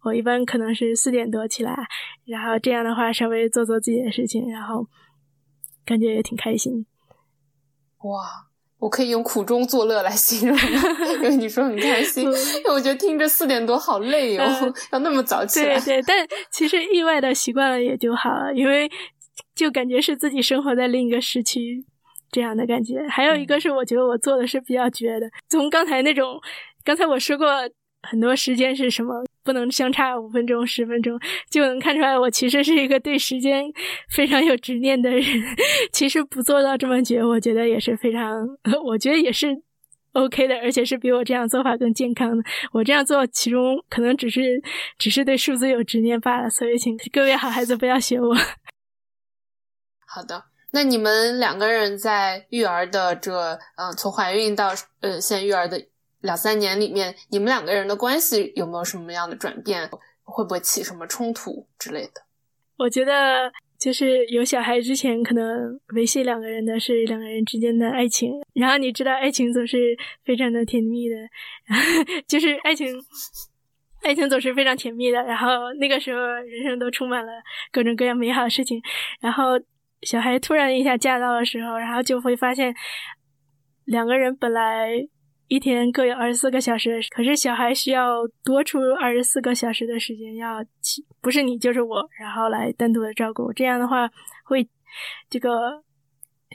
[0.05, 1.77] 我一般可能是四点多起来，
[2.25, 4.87] 然后这样的话稍微做做自己的事情，然后
[5.85, 6.87] 感觉也挺开心。
[8.05, 8.52] 哇！
[8.83, 10.59] 我可以用苦中作乐来形容，
[11.15, 12.25] 因为你说很开心。
[12.25, 12.31] 因
[12.65, 14.45] 为我觉得听着四点多好累哦，
[14.91, 15.79] 要那么早起来。
[15.79, 18.91] 对对，但其实意外的习惯了也就好了，因为
[19.55, 21.85] 就感觉是自己生活在另一个时区
[22.33, 23.07] 这样的感觉。
[23.09, 25.31] 还有一个是，我觉得我做的是比较绝的。
[25.49, 26.41] 从刚才那种，
[26.85, 27.47] 刚才我说过。
[28.03, 29.25] 很多时间是什么？
[29.45, 31.19] 不能相差五分钟、十分钟，
[31.51, 33.65] 就能看出来我其实是一个对时间
[34.09, 35.23] 非常有执念的人。
[35.93, 38.47] 其实不做到这么绝，我觉得也是非常，
[38.85, 39.61] 我觉得也是
[40.13, 42.45] OK 的，而且是比我这样做法更健康的。
[42.73, 44.63] 我这样做，其中可能只是
[44.97, 46.49] 只是对数字有执念罢了。
[46.49, 48.37] 所以，请各位好孩子不要学我。
[50.07, 50.45] 好的。
[50.75, 54.69] 那你们两个人在育儿的这，嗯，从怀孕到
[55.01, 55.85] 呃现在育儿的
[56.23, 59.89] 两三年里面，你们两个人的关系有没有什么样的转变？
[60.25, 62.23] 会不会起什么冲突之类的？
[62.79, 63.53] 我觉得。
[63.83, 68.31] 就是有小孩之前，可能维系两个人的是两个人之间的爱情。
[68.55, 69.77] 然后你知道，爱情总是
[70.25, 71.17] 非常的甜蜜的，
[72.29, 72.87] 就是爱情，
[74.05, 75.21] 爱情总是非常甜蜜的。
[75.25, 77.33] 然后那个时候，人生都充满了
[77.73, 78.81] 各种各样美好的事情。
[79.21, 79.61] 然后
[80.03, 82.73] 小孩突然一下驾到的时候，然后就会发现
[83.87, 85.09] 两个人本来。
[85.53, 90.65] 一天各有二十四个小时，可是小孩需要多出二十四个小时的时间，要
[91.21, 93.53] 不是你就是我，然后来单独的照顾。
[93.53, 94.09] 这样的话，
[94.47, 94.67] 会
[95.29, 95.83] 这个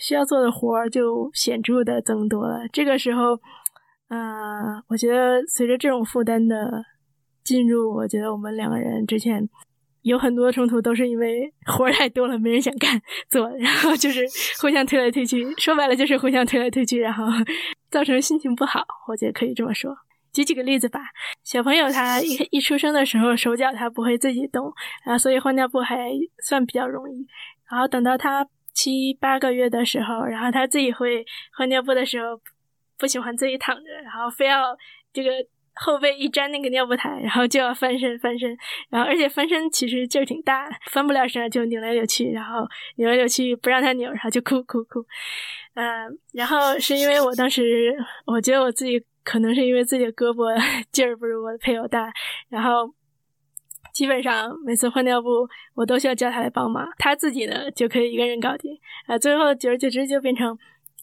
[0.01, 2.67] 需要做的活儿就显著的增多了。
[2.73, 3.39] 这个时候，
[4.07, 6.83] 啊，我觉得随着这种负担的
[7.43, 9.47] 进入，我觉得我们两个人之前
[10.01, 14.25] 有很多冲突，都是因为活儿太多了，没人想干做，然后就是
[14.59, 17.25] 互相推来推去，说白了就是互相推来推去，然后。
[17.97, 19.97] 造成心情不好，我觉得可以这么说。
[20.31, 20.99] 举几个例子吧，
[21.43, 24.71] 小朋友他一一出生的时候手脚他不会自己动，
[25.03, 26.11] 然后所以换尿布还
[26.43, 27.25] 算比较容易。
[27.67, 31.25] 然后等到他七八个月的时候，然后他自己会
[31.57, 32.39] 换尿布的时候，
[32.99, 34.77] 不喜欢自己躺着，然后非要
[35.11, 35.31] 这个
[35.79, 38.57] 后背一粘那个尿布台，然后就要翻身翻身，
[38.89, 45.05] 然后而且翻身其实劲儿挺大，翻不了身就扭来扭去，然后扭来扭去不让他扭，然后就哭哭哭。
[45.75, 50.59] 嗯，然后是因为我当时，我觉得我自己可能是因为自己的胳膊
[50.91, 52.11] 劲儿不如我的配偶大，
[52.49, 52.91] 然后
[53.93, 58.77] 基本上每次换尿布，我都需要叫他来帮忙，他自己呢就可以一个人搞定。
[59.05, 60.57] 啊，最后久而久之就变成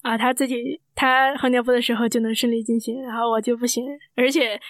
[0.04, 4.60] 啊，他自己他换尿布的时候就能顺利进行，然后我就不行，而且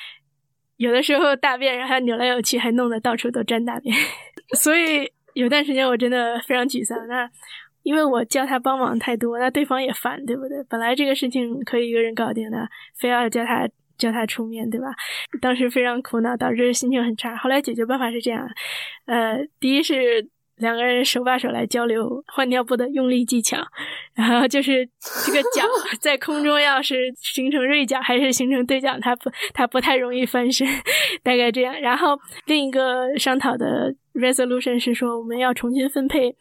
[0.77, 3.95] 有的时候大便然后扭来扭去，还弄得到处都沾大便，
[4.57, 7.07] 所以有段时间我真的非常沮丧。
[7.09, 7.29] 那。
[7.85, 10.57] 因为我叫他帮忙太多，那对方也烦，对不对？
[10.71, 12.67] 本来这个事情可以一个人搞定的，
[12.99, 13.69] 非要叫他
[13.99, 14.87] 叫他出面对吧？
[15.43, 17.37] 当时非常苦恼，导致心情很差。
[17.37, 18.49] 后来解决办法是这样：
[19.05, 23.59] 呃，第一是两个人手把手来交流换尿布的用力技巧，
[24.15, 24.89] 然后就是
[25.27, 25.63] 这个脚
[26.01, 30.67] 在空中要是形成锐角还是形成对角，它不它不太容易翻身，
[31.23, 31.79] 大概这样。
[31.81, 36.37] 然后另一个商讨的 resolution 是说，我们要重新分配。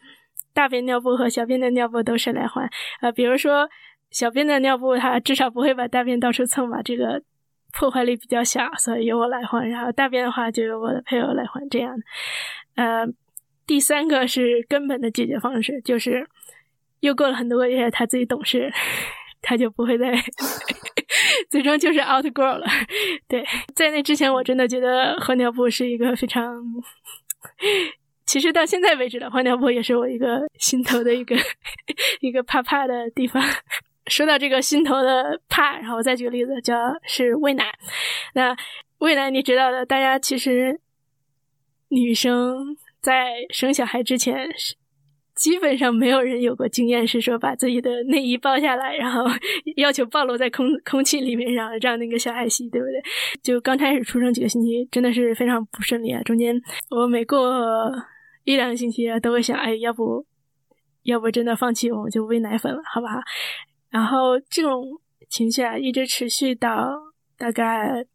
[0.52, 3.68] 大便尿布和小便的尿布都是来换，呃，比如说
[4.12, 7.20] 小便的尿布，它至少不会把大便到处蹭吧，这个
[7.72, 9.68] 破坏力比较小，所以由我来换。
[9.68, 11.92] 然后大便的话，就由我的配偶来换，这样。
[12.76, 13.04] 呃，
[13.66, 16.26] 第三个是根本的解决方式，就是
[17.00, 18.72] 又过了很多个月，他自己懂事，
[19.40, 20.12] 他就不会再，
[21.50, 22.66] 最终就是 out girl 了。
[23.28, 26.62] 对，在那之前，我真的觉得换尿布是一个非常。
[28.26, 31.36] 其实到现在为止的换尿布也是我一个心头的一个
[32.20, 33.42] 一个怕怕的地方。
[34.06, 36.74] 说到这个心头的怕，然后我再举个例子，叫
[37.06, 37.72] 是喂奶。
[38.34, 38.54] 那
[38.98, 40.80] 喂奶你知道的，大家其实
[41.88, 44.48] 女生在生小孩之前，
[45.34, 49.24] 基本上没有人有过经验，是说把自己的内衣抱下来，然后
[49.76, 53.02] 要求暴露在空空气里面，然后让那个小孩吸，对不对？
[53.42, 56.22] 就刚开始出生几个星期，真的是非常不顺利啊。
[56.22, 57.92] 中间我每过
[58.44, 60.24] 一两个星期啊都会想，哎，要不
[61.02, 63.20] 要不真的放弃，我们就喂奶粉了，好不好？
[63.90, 64.82] 然后这种
[65.28, 66.88] 情绪啊，一直持续到
[67.36, 68.06] 大概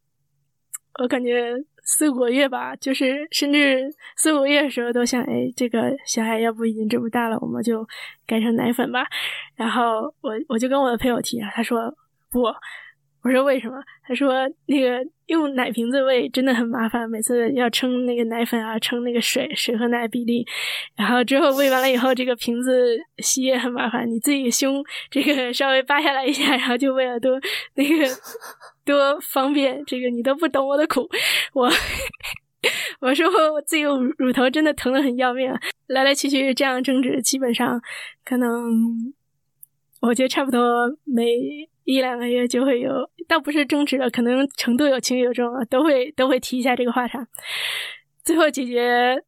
[0.99, 1.53] 我感觉
[1.97, 7.83] 四五个月吧，就是甚至四五个月的时候都想，哎，这个小孩要不已经这么大了，我们就
[8.27, 9.07] 改成奶粉吧。
[9.55, 11.91] 然后我我就跟我的配偶提，他说
[12.29, 12.43] 不。
[13.21, 13.75] 我说为什么？
[14.07, 20.47] 他说那个用奶瓶子喂真的很麻烦，每次要称那个奶粉啊，称那个水水和奶比例，
[20.95, 27.37] 然后之后喂完了以后，这个瓶子吸也很麻烦，你自己胸这个稍微扒下来一下，然后就为了多
[27.73, 28.05] 那个
[28.93, 31.09] 多方便，这个你都不懂我的苦。
[31.53, 31.69] 我
[33.01, 35.53] 我说我自己乳头真的疼的很要命，
[35.87, 37.81] 来来去去这样争执，基本上
[38.25, 39.13] 可能
[40.01, 41.69] 我觉得差不多每。
[41.85, 47.27] 一两个月就会有，倒不是争执了，可能程度有轻有重啊，都会都会提一下这个话茬。
[48.23, 49.23] 最后解决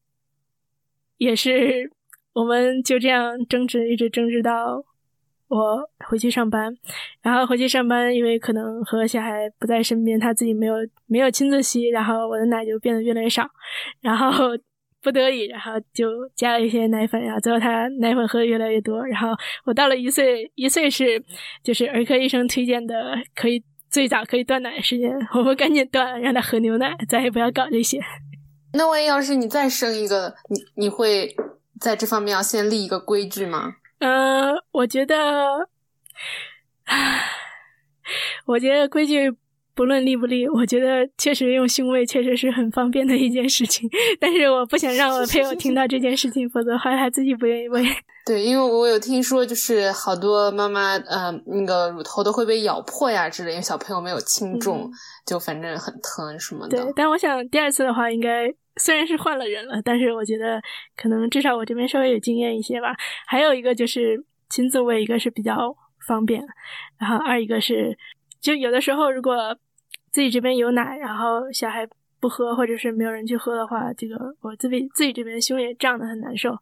[1.18, 1.92] 也是，
[2.34, 4.86] 我们就这样争执，一直争执到
[5.52, 5.80] 我
[6.10, 6.74] 回去上班。
[7.22, 10.76] 然后回去上班，因为可能和小孩不在身边，他自己没有
[11.06, 13.48] 没有亲自吸，然后我的奶就变得越来越少。
[14.02, 14.58] 然后。
[15.04, 19.04] 不得已，然后就加了一些奶粉，然后最后他奶粉喝的越来越多。
[19.08, 19.30] 然后
[19.66, 21.20] 我到了一岁，一岁是
[21.64, 28.00] 就是儿科医生推荐的可以最早可以断奶的时间， 我们赶紧断，让他喝牛奶，再也不要搞这些。
[28.74, 31.36] 那万一要是你再生一个，你你会
[31.80, 33.78] 在这方面要先立一个规矩吗？
[34.02, 35.70] 呃，我觉得，
[38.46, 39.32] 我觉得规矩
[39.74, 43.90] 不论立不立，我觉得确实用胸位确实是很方便的一件事情。
[44.20, 47.86] 但是我不想让我配偶听到这件事情，否则后来他自己不愿意喂。
[48.26, 54.92] 对，因为我有听说，就是好多妈妈，呃，那个乳头都会被咬破呀之类，因为小朋友没有轻重，
[55.26, 56.84] 就反正很疼什么的。
[56.84, 60.62] 对，但我想第二次的话，应该虽然是换了人了，但是我觉得
[60.96, 62.96] 可能至少我这边稍微有经验一些吧。
[63.26, 65.76] 还有一个就是亲自喂，一个是比较
[66.08, 66.44] 方便，
[66.98, 67.98] 然后二一个是。
[68.40, 69.56] 就有的时候，如果
[70.10, 71.88] 自己这边有奶，然后小孩
[72.20, 76.58] 不喝，或者是没有人去喝的话，这个我自己自己这边胸也胀得很难受，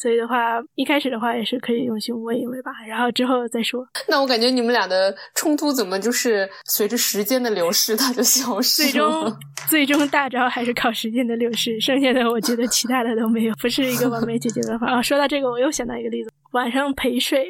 [0.00, 3.84] 所以的话，一开始的话也是可以用心喂一喂吧，然后之后再说。
[4.08, 8.88] 那我感觉你们俩的冲突怎么就是随着时间的流逝它就消失了？
[8.88, 9.36] 最 终
[9.68, 15.02] 最终大招还是靠时间的流逝，剩下的我觉得其他的都没有，不是一个完美解决的方法。
[15.02, 17.48] 说到这个，我又想到一个例子，晚上陪睡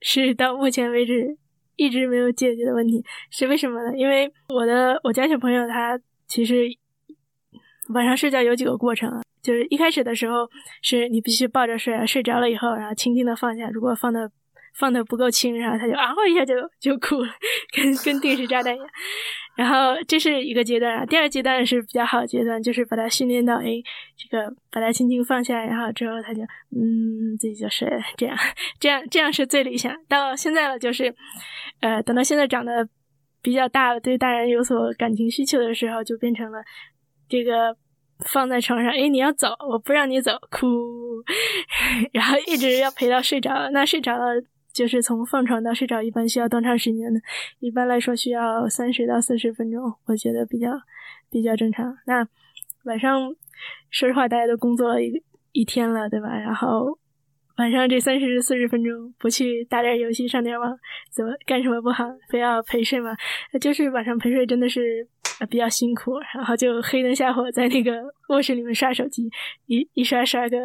[0.00, 1.38] 是到目前为止。
[1.76, 3.98] 一直没有解决的问题是为什么呢？
[3.98, 5.98] 因为我的我家小朋友他
[6.28, 6.68] 其实
[7.92, 10.48] 晚上睡觉有几个过程啊，就是一开始的时候
[10.80, 14.30] 是你必须抱着睡，睡着了以后，然后轻轻的放下，如果放的
[14.78, 17.30] 放的不够轻，然后他就啊一下就就哭了，
[17.76, 18.88] 跟跟定时炸弹一样。
[19.54, 23.66] 然后这是一个阶段啊，第二阶段是比较好的阶段，就是把它训练到，哎，
[24.16, 26.42] 这个把它轻轻放下，然后之后他就
[26.74, 28.36] 嗯自己就睡了，这样
[28.80, 29.94] 这样这样是最理想。
[30.08, 31.14] 到现在了，就是
[31.80, 32.88] 呃等到现在长得
[33.42, 36.58] 比较大了，对大人有所感情需求的时候，就变成了
[37.28, 37.76] 这个
[38.20, 40.66] 放在床上，哎你要走，我不让你走，哭，
[42.12, 44.42] 然后一直要陪到睡着，那睡着了。
[44.72, 47.20] 就是从放床到睡着，一般需要多长时间呢？
[47.60, 50.68] 一般来说需要三十到四十分钟，我觉得比较
[51.30, 51.96] 比较正常。
[52.06, 52.26] 那
[52.82, 53.32] 晚上，
[53.90, 56.36] 说实话，大家都工作了一一天了，对吧？
[56.36, 56.98] 然后
[57.56, 60.76] 晚上这三十四十分钟不去打点游戏、上点网，
[61.12, 62.04] 怎么干什么不好？
[62.28, 63.16] 非要陪睡吗？
[63.60, 65.06] 就是晚上陪睡真的是。
[65.48, 67.92] 比较辛苦，然后就黑灯瞎火在那个
[68.28, 69.28] 卧室里面刷手机，
[69.66, 70.56] 一一刷刷个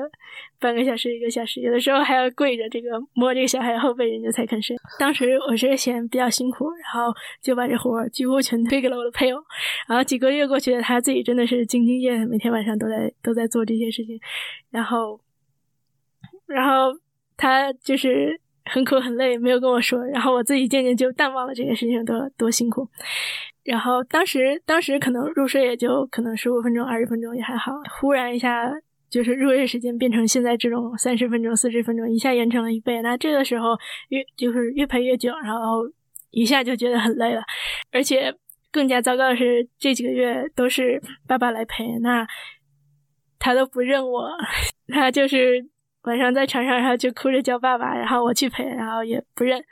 [0.60, 4.76] 半个小时一个小时，有的时候还要跪着这个摸这个小孩后背，人家才肯睡。
[5.00, 9.42] 当时我是嫌比较辛苦，然后就把这活儿几乎全推给了我的配偶。
[9.88, 14.20] 然后几个月过去了，他自己真的是兢兢业业，每天晚上都在都在做这些事情。
[14.70, 15.20] 然后，
[16.46, 16.98] 然后
[17.38, 18.40] 他就是
[18.70, 20.04] 很苦很累，没有跟我说。
[20.08, 22.88] 然后我自己渐渐就淡忘了这件事情多多辛苦。
[23.64, 27.74] 然后当时，当时可能入睡也就可能十五分钟、二十分钟也还好。
[28.00, 28.72] 忽然一下，
[29.10, 33.02] 就是入睡时间变成现在这种三十分钟、四十分钟，一下延长了一倍。
[33.02, 35.84] 那这个时候越就是越陪越久，然后
[36.32, 37.44] 一下就觉得很累了。
[37.92, 38.34] 而且
[38.72, 42.26] 更加糟糕的是，这几个月都是爸爸来陪，那
[43.38, 44.32] 他都不认我，
[44.94, 45.64] 他就是
[46.04, 49.64] 晚上在床上，然后就哭着叫爸爸，然后我去陪，然后也不认。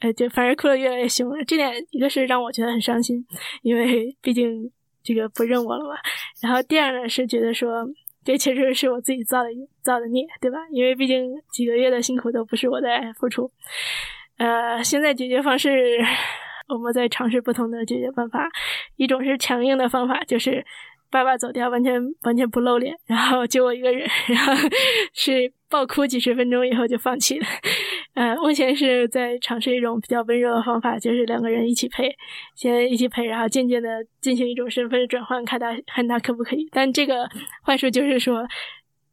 [0.00, 1.44] 呃，就反而哭得越来越凶了。
[1.44, 3.24] 这点一个是让我觉得很伤心，
[3.62, 4.70] 因为 毕竟
[5.02, 5.96] 这个不认我了嘛。
[6.40, 7.84] 然后第二呢是觉得说，
[8.24, 9.48] 这确实是我自己造的
[9.82, 10.58] 造的孽，对吧？
[10.70, 13.50] 因为毕竟几个月的辛苦都不是我在付出。
[14.36, 15.98] 呃，现在解决方式，
[16.68, 18.48] 我们在尝试不同的解决办法。
[18.94, 20.64] 一种是强硬的方法，就是
[21.10, 24.54] 爸爸走掉，完全完全不露脸，然后就我一个人，然后
[25.12, 25.52] 是。
[25.70, 27.46] 爆哭几十分钟以后就放弃了，
[28.14, 32.14] 呃，目前是在尝试一种比较温柔的方法，就是两个人一起陪，
[32.54, 36.68] 先一起陪，然后渐渐的进行一种身份转换，看他看他可不可以。
[36.72, 37.28] 但这个
[37.62, 38.46] 坏处就是说。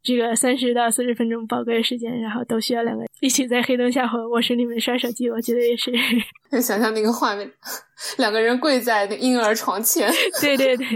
[0.05, 5.91] 这个三十到四十分钟宝贵的时间，然后都需要两个人一起在黑灯瞎火卧室里面刷手机，我觉得也是。
[6.61, 7.51] 想象那个画面，
[8.17, 10.09] 两个人跪在那婴儿床前。
[10.39, 10.87] 对对对，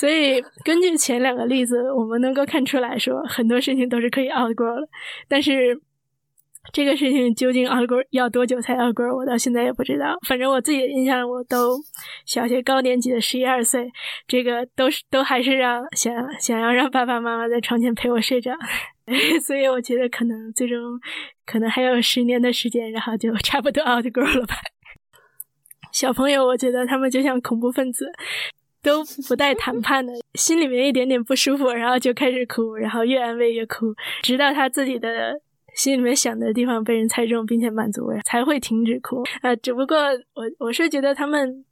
[0.00, 4.88] 所以根据前两个例子，我们能够看出来说，很多事情都是可以 outgrow 的，
[5.28, 5.78] 但是。
[6.72, 10.16] 这个事情究竟 outgrow 要多久才 outgrow，我到现在也不知道。
[10.28, 11.76] 反正我自己的印象，我都
[12.24, 13.90] 小学高年级的十一二岁，
[14.28, 18.52] 这个都是都还是让想想要让爸爸妈妈在床前陪我睡着，
[19.44, 20.78] 所以我觉得可能最终
[21.44, 24.54] 可能还有十年的时间，然后就差不多 outgrow 了吧。
[25.90, 28.10] 小朋友，我觉得他们就像恐怖分子，
[28.82, 33.92] 都不带谈判的，心里面一点点不舒服，然后就开始哭，然后越安慰越哭，
[34.22, 35.40] 直到他自己的。
[35.82, 39.20] 心里面想的地方被人猜中，并且满足，才会停止哭。
[39.42, 39.96] 呃，只不过
[40.32, 41.64] 我我是觉得他们，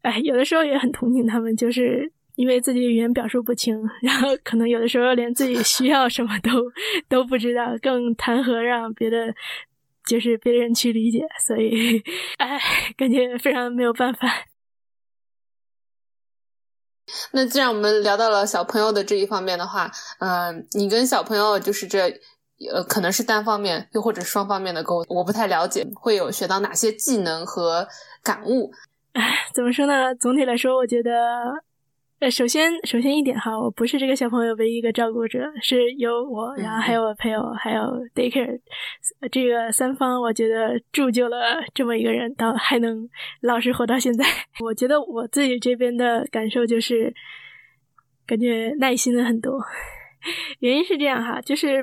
[0.00, 6.50] 哎，有的时候也很同情他们，就是因为自己语言表述不清， 然后可能有的时候连自己需要什么都
[7.10, 9.34] 都不知道，更谈何让别的
[10.06, 12.02] 就是别人去理解，所以，
[12.38, 12.58] 哎，
[12.96, 14.46] 感觉非常没有办法。
[17.32, 19.90] 那既然我们聊到了小朋友的这一方面的话，
[20.20, 22.18] 嗯，你跟小朋友就是这。
[22.70, 27.86] 呃，可能是单方面，又或者双方面的沟通，我不太了解，会有学到哪些技能和
[28.22, 28.72] 感悟？
[29.12, 29.22] 唉，
[29.54, 30.14] 怎么说呢？
[30.14, 31.64] 总体来说，我觉得。
[32.22, 37.82] 呃，首先，首先一点哈，我不是这个小朋友唯一一个照顾者，是有我，然后还有我配偶，还有
[38.14, 38.60] daycare，
[39.32, 43.08] 这个三方，我觉得铸就了这么一个人，到还能
[43.40, 44.24] 老实活到现在。
[44.64, 47.12] 我觉得我自己这边的感受就是，
[48.24, 49.58] 感觉耐心了很多。
[50.60, 51.82] 原因是这样哈，就是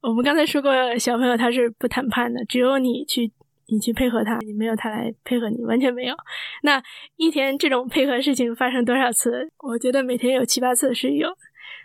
[0.00, 3.30] 我们刚才说过，小朋友他是不谈判的，只有你去。
[3.70, 6.16] 你去配合他，你没有他来配合你，完全没有。
[6.62, 6.82] 那
[7.16, 9.46] 一天这种配合事情发生多少次？
[9.58, 11.28] 我觉得每天有七八次是有。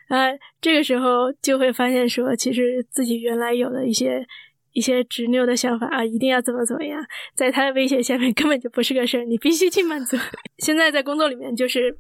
[0.08, 4.26] 啊，这个时候就会发现说，其实自己原来有的一些
[4.72, 7.06] 一些执拗的想法啊，一定要怎么怎么样，
[7.36, 10.16] 在他的威胁下面根本就不是个事儿，你必须去满足。
[10.60, 11.98] 现在在工作里面，就是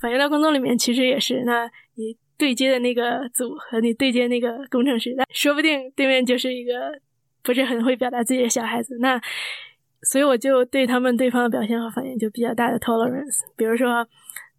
[0.00, 1.42] 反映到工作里面，其实也是。
[1.44, 1.68] 那
[2.38, 6.98] 对接的那个组和你对接那个工程师，那说不定对面就是一个。
[7.40, 9.18] 不是很会表达自己的小孩子，那
[10.02, 13.40] 所以我就对他们对方的表现和反应就比较大的 tolerance。
[13.56, 14.06] 比如说，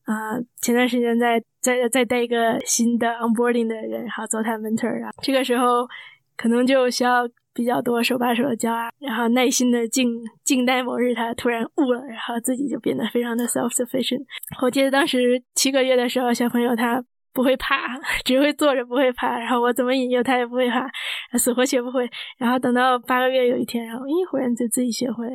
[0.06, 5.88] 啊，前段时间在在在带一个新的 onboarding 的人，然后做他 mentor 啊，这个时候
[6.36, 10.10] 可能就需要比较多手把手的教啊，然后耐心的静
[10.44, 14.26] 静待某日他突然悟了，然后自己就变得非常的 self sufficient。
[14.64, 17.04] 我记得当时七个月的时候，小朋友他。
[17.34, 19.38] 不会爬， 只会坐着不会爬。
[19.38, 20.90] 然后我怎么引诱他也不会爬，
[21.38, 22.10] 死活学不会。
[22.38, 25.28] 然后等到八个月有一天，然后一忽然就自己学会。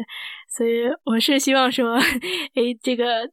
[0.49, 1.95] 所以我是希望说，
[2.55, 3.29] 哎，这个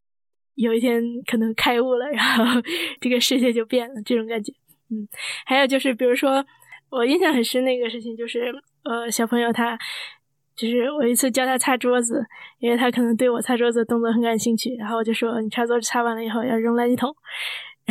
[0.56, 2.62] 有一天可能开悟了，然后
[3.02, 4.52] 这个世界就变了，这种感觉。
[4.90, 5.08] 嗯，
[5.46, 6.46] 还有就是，比如说
[6.90, 8.54] 我印象很深的一个事情，就是
[8.84, 9.78] 呃，小朋友他
[10.56, 12.26] 就是我一次教他擦桌子，
[12.60, 17.16] 因为他可能对我擦桌子的动作很感兴趣，然后我就说，你擦桌子擦完了以后要扔垃圾桶。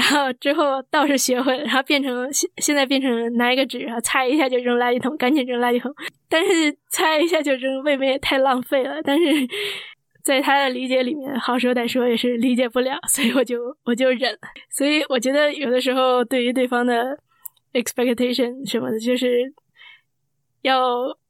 [0.01, 5.95] 然后之后倒是学会了，然后变成现现在变成拿一个纸，然后擦一下就扔垃圾桶，赶紧扔垃圾桶。
[6.27, 9.03] 但是擦一下就扔，未免也太浪费了。
[9.03, 9.25] 但是
[10.25, 14.39] 在他的理解里面，好说歹说也是理解不了，所以我就我就忍了。
[14.71, 17.19] 所以我觉得有的时候对于对方的
[17.75, 19.53] expectation 什么的，就是
[20.63, 20.83] 要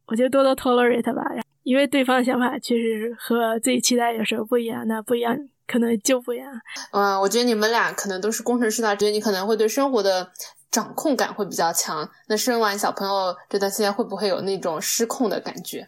[0.06, 1.24] 我觉得多多 tolerate 吧，
[1.64, 5.36] 因为对方的想法确实和自己期待有时候不一样，那不一样。
[5.70, 6.50] 可能就不一样。
[6.90, 10.28] 嗯，我觉得你们俩可能都是工程师的，觉得你可能会对生活的
[10.68, 12.10] 掌控感会比较强。
[12.28, 15.86] 那生完小朋友这段时间会不会有那种失控的感觉？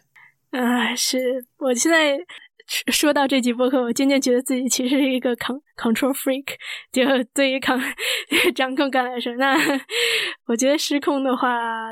[0.52, 2.16] 啊，是我现在
[2.92, 6.44] 说到这集播客，我渐渐觉得自己其实是一个 con control freak。
[6.92, 7.02] 就
[7.34, 7.80] 对于抗
[8.54, 9.56] 掌控感来说，那
[10.46, 11.90] 我觉得失控的话，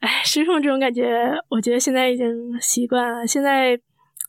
[0.00, 3.26] 哎，失控这种感觉，我觉得现在已经习惯了。
[3.26, 3.74] 现在，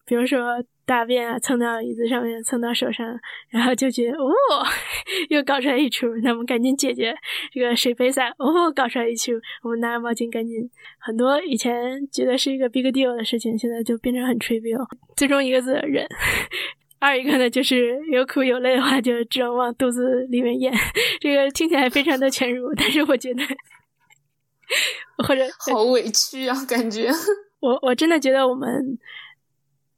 [0.06, 0.64] 比如说。
[0.90, 3.06] 大便啊，蹭到椅子上面，蹭到手上，
[3.50, 4.26] 然后就觉得哦，
[5.30, 7.16] 又搞出来一出，那我们赶紧解决
[7.52, 10.68] 这个水杯赛，哦，搞出来一出，我们拿毛巾赶紧。
[10.98, 14.84] 很多以前觉得是一个 big deal 的事情，现在就变成很 trivial。
[15.16, 16.08] 最终一个字忍，
[16.98, 20.74] 二一个呢就是有苦有累的话就只能往肚子里面咽。
[21.20, 23.44] 这个听起来非常的全 儒，但是我觉得
[25.24, 27.12] 或者好委屈啊，感觉
[27.60, 28.98] 我我真的觉得我们。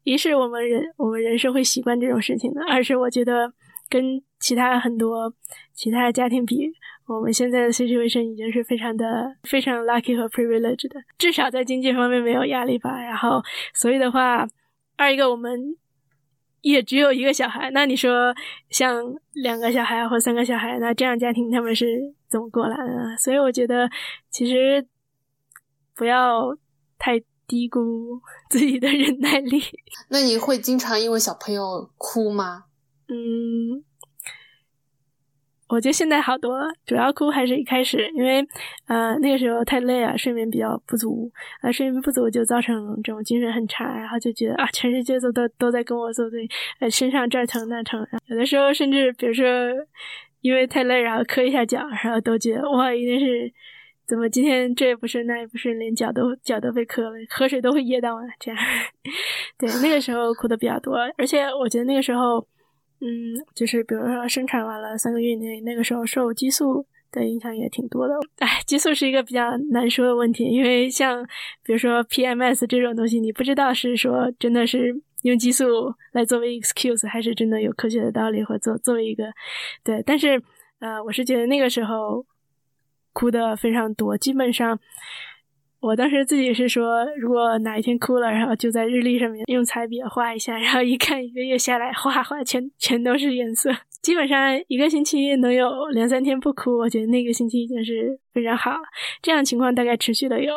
[0.03, 3.53] 一是我们人，我们人是会习惯这种事情的；二是我觉得
[3.87, 5.31] 跟其他很多
[5.73, 6.71] 其他家庭比，
[7.05, 12.99] 我们现在的 situation 已经是非常的非常 lucky 和 privileged 的，至少在经济方面没有压力吧。
[12.99, 13.43] 然后，
[13.73, 14.47] 所以的话，
[14.97, 15.77] 二一个我们
[16.61, 18.33] 也只有一个小孩，那你说
[18.69, 22.95] 像两个小孩或三个小孩，那这样家庭他们是怎么过来的？
[22.95, 23.15] 呢？
[23.17, 23.87] 所以我觉得
[24.31, 24.83] 其实
[25.95, 26.57] 不要
[26.97, 27.21] 太。
[27.51, 29.61] 低估 自己的忍耐力。
[30.07, 32.63] 那你会经常因为小朋友哭吗？
[33.09, 33.83] 嗯，
[35.67, 36.73] 我觉得现在好多了。
[36.85, 38.39] 主要哭还是一开始，因为
[38.87, 41.29] 呃那个时候太累了，睡眠比较不足，
[41.59, 46.47] 啊睡眠不足就造成这种精神很差，然后就觉得啊全世界都都都在跟我作对，
[46.79, 49.43] 呃身上这儿疼那疼，有的时候甚至比如说
[50.39, 53.53] 因为太累，然后磕一下脚，然后都觉得哇一定是。
[54.12, 58.20] 怎么今天这也不是那也不是，连脚都脚都被磕了，喝水都会噎到啊！
[58.38, 58.59] 这样，
[59.57, 62.45] 对，那个时候哭的比较多，而且我觉得那个时候，
[62.99, 63.07] 嗯，
[63.55, 68.14] 就是比如说生产完了三个月内，那个时候受激素的影响也挺多的。
[68.39, 71.26] 哎，激素是一个比较难说的问题，因为像
[71.64, 79.32] 比如说 PMS 这种东西，你不知道是说真的是用激素来作为 excuse，还是真的有科学的道理或作作为一个
[79.86, 80.03] 对。
[80.05, 80.43] 但是
[80.80, 82.26] 呃，我是觉得那个时候。
[83.14, 84.80] 哭的非常多，基本上，
[85.80, 93.70] 我当时自己是说，如果哪一天哭了，然后就在日历上面用彩笔画一下，然后一看一个月下来，画画全全都是颜色。
[94.01, 98.80] 基本上一个星期能有两三天不哭，我觉得那个星期已经是非常好了。
[99.22, 100.53] 这样情况大概持续了有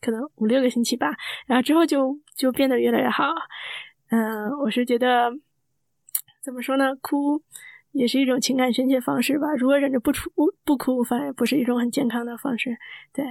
[0.00, 1.14] 可能五六个星期吧，
[1.46, 3.34] 然后之后就就变得越来越好。
[4.10, 5.30] 嗯，我是觉得
[6.42, 7.42] 怎么说呢，哭
[7.96, 9.48] 也是一种情感宣泄方式吧。
[9.58, 10.30] 如果忍着不出
[10.64, 12.76] 不哭，反而不是一种很健康的方式。
[13.12, 13.24] 对。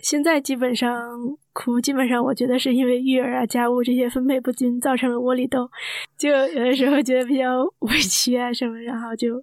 [0.00, 1.18] 现在基本上
[1.54, 5.70] 哭，基本上我觉得是因为育儿啊、家务这些分配不均造成了窝里斗，
[6.18, 9.42] 就有的时候觉得比较委屈啊什么，然后就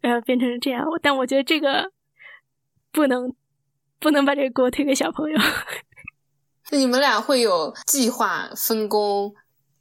[0.00, 0.84] 呃变成这样。
[1.00, 1.92] 但我觉得这个
[2.90, 3.32] 不能
[4.00, 5.38] 不能把这个锅推给小朋友。
[6.72, 9.32] 那你们俩会有计划分工，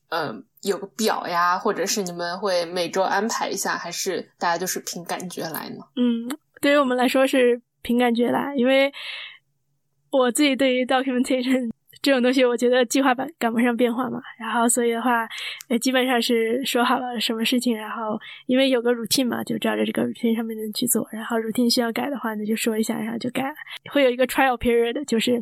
[0.09, 5.77] 嗯，有个表呀，或者是你们会每周安排一下，还是大家就是凭感觉来呢？
[5.95, 6.29] 嗯，
[6.61, 8.91] 对于我们来说是凭感觉来，因为。
[10.13, 14.19] 我自己对于 documentation 这种东西，我觉得计划赶赶不上变化嘛。
[14.37, 15.25] 然后所以的话，
[15.69, 21.07] 呃，基本上是说好了什么事情，然后因为有个 routine 嘛，就照着这个 routine 上面的去做。
[21.13, 23.53] 然后 routine 需要改的话，那就说一下，然后就改。
[23.89, 25.41] 会有一个 trial period，就是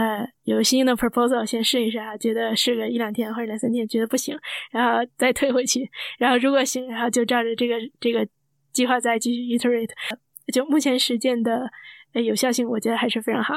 [0.00, 4.34] 呃有新的 proposal 先试一试啊，觉得试个一两天或者两三天，觉得不行，
[4.70, 5.90] 然后再退回去。
[6.18, 8.26] 然后如果行，然后就照着这个这个
[8.72, 9.90] 计划再继续 iterate。
[10.50, 11.70] 就目前实践的
[12.14, 13.56] 呃有效性，我觉得还是非常好。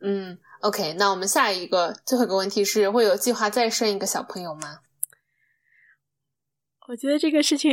[0.00, 4.80] 嗯，OK，那我们下一个最后一个问题是：会有计划再生一个小朋友吗？
[6.88, 7.72] 我觉得这个事情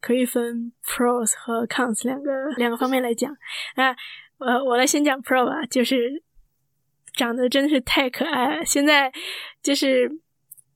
[0.00, 3.30] 可以分 pros 和 cons 两个两个方面来讲。
[3.74, 3.94] 啊，
[4.38, 6.22] 我，我来先讲 pro 吧，就是
[7.14, 9.12] 长得真的是太可爱了，现在
[9.62, 10.23] 就是。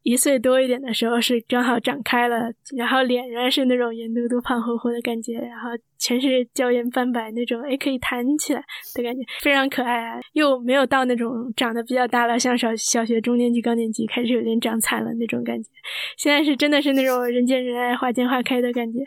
[0.03, 8.63] 一岁多一点的时候是正好长开了，然后脸仍然是那种圆嘟嘟、胖乎乎的感觉，然后全是胶原斑白那种，哎，可以弹起来
[8.95, 10.21] 的感觉，非常可爱啊！
[10.33, 15.69] 又没有到那种长得比较大了，像小小学中年级、高年级开始有点长残了那种感觉。
[16.17, 19.01] 现在是真的是那种人见人爱、花见花开的感觉，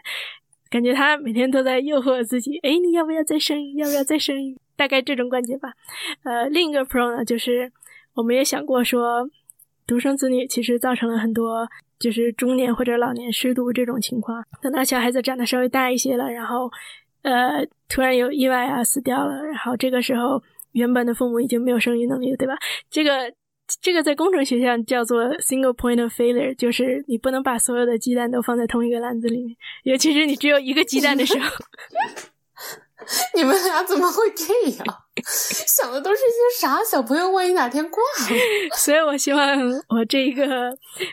[0.70, 3.74] 感觉他每天都在诱惑自己，哎，你要不要再生一？
[3.76, 4.56] 要不要再生一？
[4.76, 5.72] 大概这种感觉吧。
[6.24, 7.72] 呃，另一个 pro 呢，就是
[8.14, 9.28] 我们也想过说。
[9.92, 11.68] 独生子女其实造成了很多，
[12.00, 14.42] 就是中年或者老年失独这种情况。
[14.62, 16.72] 等到小孩子长得稍微大一些了，然后，
[17.24, 22.54] 呃，突然有意外啊死掉了，然后这个时候原本的父母已经没有生育能力了，对吧？
[22.90, 23.34] 这个
[23.82, 31.50] 这个在工程学上叫做 single point of failure，就是你不能把所有的鸡蛋都放在同一个篮子里面，尤其是你只有一个鸡蛋的时候。
[33.36, 34.86] 你们俩怎么会这样？
[35.82, 36.84] 想的都是一些啥？
[36.84, 38.38] 小朋友万一哪天挂了？
[38.78, 39.58] 所以我希望
[39.90, 40.72] 我这个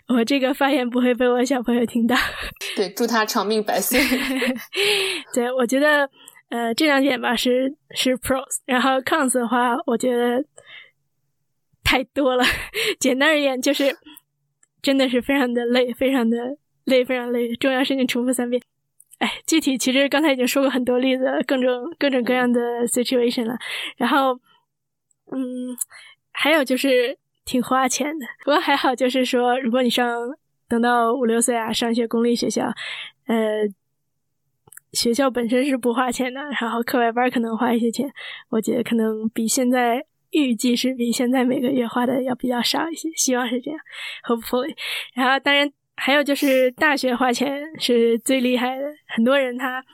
[0.09, 2.15] 我这个发言不会被我小朋友听到。
[2.77, 3.99] 对，祝他长命百岁。
[5.33, 6.09] 对，我觉得
[6.51, 10.45] 呃这两点吧是是 pros，然后 cons 的话，我觉得
[11.83, 12.45] 太多了。
[13.01, 13.97] 简单而言，就是
[14.83, 16.37] 真的是非常的累，非常的
[16.85, 18.63] 累，非常累，重要事情重复三遍。
[19.19, 23.57] 哎，具体其实刚才已经说过很多例子，各种各种各样的 situation 了。
[23.97, 24.39] 然后，
[25.33, 25.77] 嗯，
[26.33, 28.27] 还有就是挺花钱的。
[28.45, 30.19] 不过还好，就是说，如果你上
[30.69, 32.67] 等到五六岁啊，上学公立学校，
[33.27, 33.67] 呃，
[34.93, 38.11] 学校本身是不花钱的，然后课外班可能花一些钱。
[38.49, 43.81] 我觉得可能比现在预计是比现在每个月花的要比较少一些，希望是这样
[44.27, 44.75] ，hopefully。
[45.15, 45.73] 然后当然。
[46.01, 49.85] 还有就是大学花钱是最厉害的，很多人他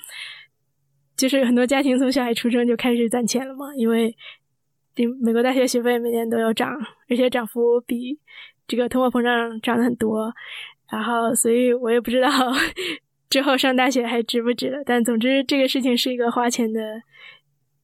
[1.17, 4.15] 就是很多家庭从小孩出生就开始攒钱了嘛，因为
[5.21, 6.73] 美国大学学费每年都有涨，
[7.09, 8.19] 而且涨幅比
[8.67, 10.33] 这个通货膨胀涨的很多，
[10.91, 12.29] 然后所以我也不知道
[13.29, 17.03] 之后上大学还值不值了，但总之这个事情是一个花钱的，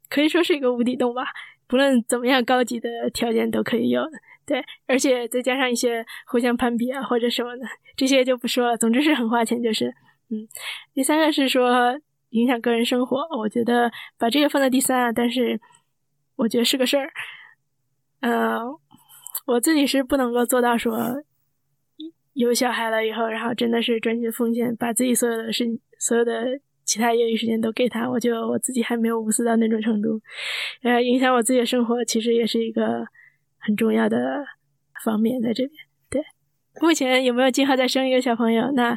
[0.08, 1.24] 可以说是一个无底洞吧，
[1.66, 4.12] 不论怎么样高级的条件都可以有的。
[4.46, 8.76] 对，而且再加上一些互相攀比啊，或者什么的，这些就不说了。
[8.76, 9.86] 总之是很花钱，就是，
[10.30, 10.48] 嗯。
[10.92, 11.96] 第三个是说
[12.30, 13.88] 影响个人生活，我觉得
[14.18, 15.60] 把这个放在第三啊，但是
[16.40, 17.10] 我觉得是个事儿。
[18.20, 18.60] 呃，
[19.46, 21.22] 我自己是不能够做到说
[22.32, 25.64] 有小孩了以后，然后真的是专心奉献，把自己所有的事、
[25.98, 28.08] 所有的其他业余时间都给他。
[28.08, 30.20] 我觉得我自己还没有无私到那种程度，
[30.82, 33.06] 呃，影响我自己的生活，其实也是一个。
[33.62, 34.16] 很重要的
[35.04, 35.74] 方面在这边。
[36.08, 36.22] 对，
[36.80, 38.70] 目前有没有计划再生一个小朋友？
[38.72, 38.96] 那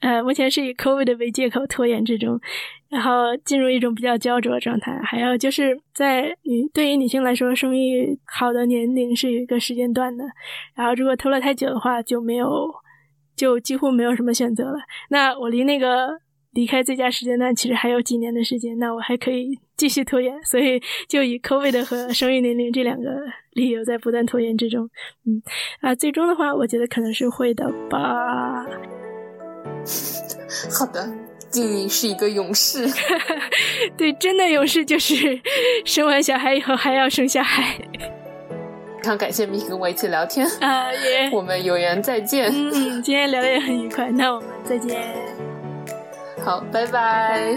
[0.00, 2.40] 呃，目前是以 COVID 为借口拖延之中，
[2.88, 4.96] 然后进入一种比较焦灼的状态。
[5.02, 10.24] 还有就是在女对于女性来说，生育好的年龄是有一个时间段的。
[10.76, 12.48] 然后如果拖了太久的话，就没有，
[13.36, 14.78] 就几乎没有什么选择了。
[15.10, 16.10] 那我离那个
[16.52, 23.10] 离开最佳时间段其实还有几年的时间，那我还可以继续拖延，所以就以 COVID 和生育年龄这两个
[23.52, 24.88] 理由在不断拖延之中。
[25.26, 25.42] 嗯
[25.80, 28.64] 啊，最终的话，我觉得可能是会的吧。
[30.70, 31.08] 好的，
[31.50, 32.88] 静怡是一个勇士。
[33.96, 35.40] 对，真的勇士就是
[35.84, 37.74] 生完小孩以后还要生小孩。
[38.98, 42.50] 非常感谢米跟我一起聊天啊，也我们有缘再见。
[42.52, 45.14] 嗯，今天聊的也很愉快，那我们再见。
[46.44, 47.56] 好，拜拜。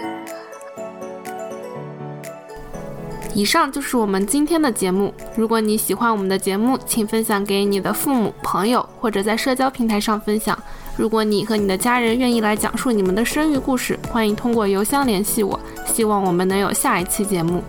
[3.33, 5.13] 以上就是我们今天的节目。
[5.35, 10.57] 如果你喜欢我们的节目，请分享给你的父母、朋友，或者在社交平台上分享。
[11.01, 15.59] 如果你和你的家人愿意来讲述你们的生育故事，欢迎通过邮箱联系我。
[15.87, 17.63] 希望我们能有下一期节目。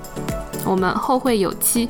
[0.66, 1.88] 我们后会有期。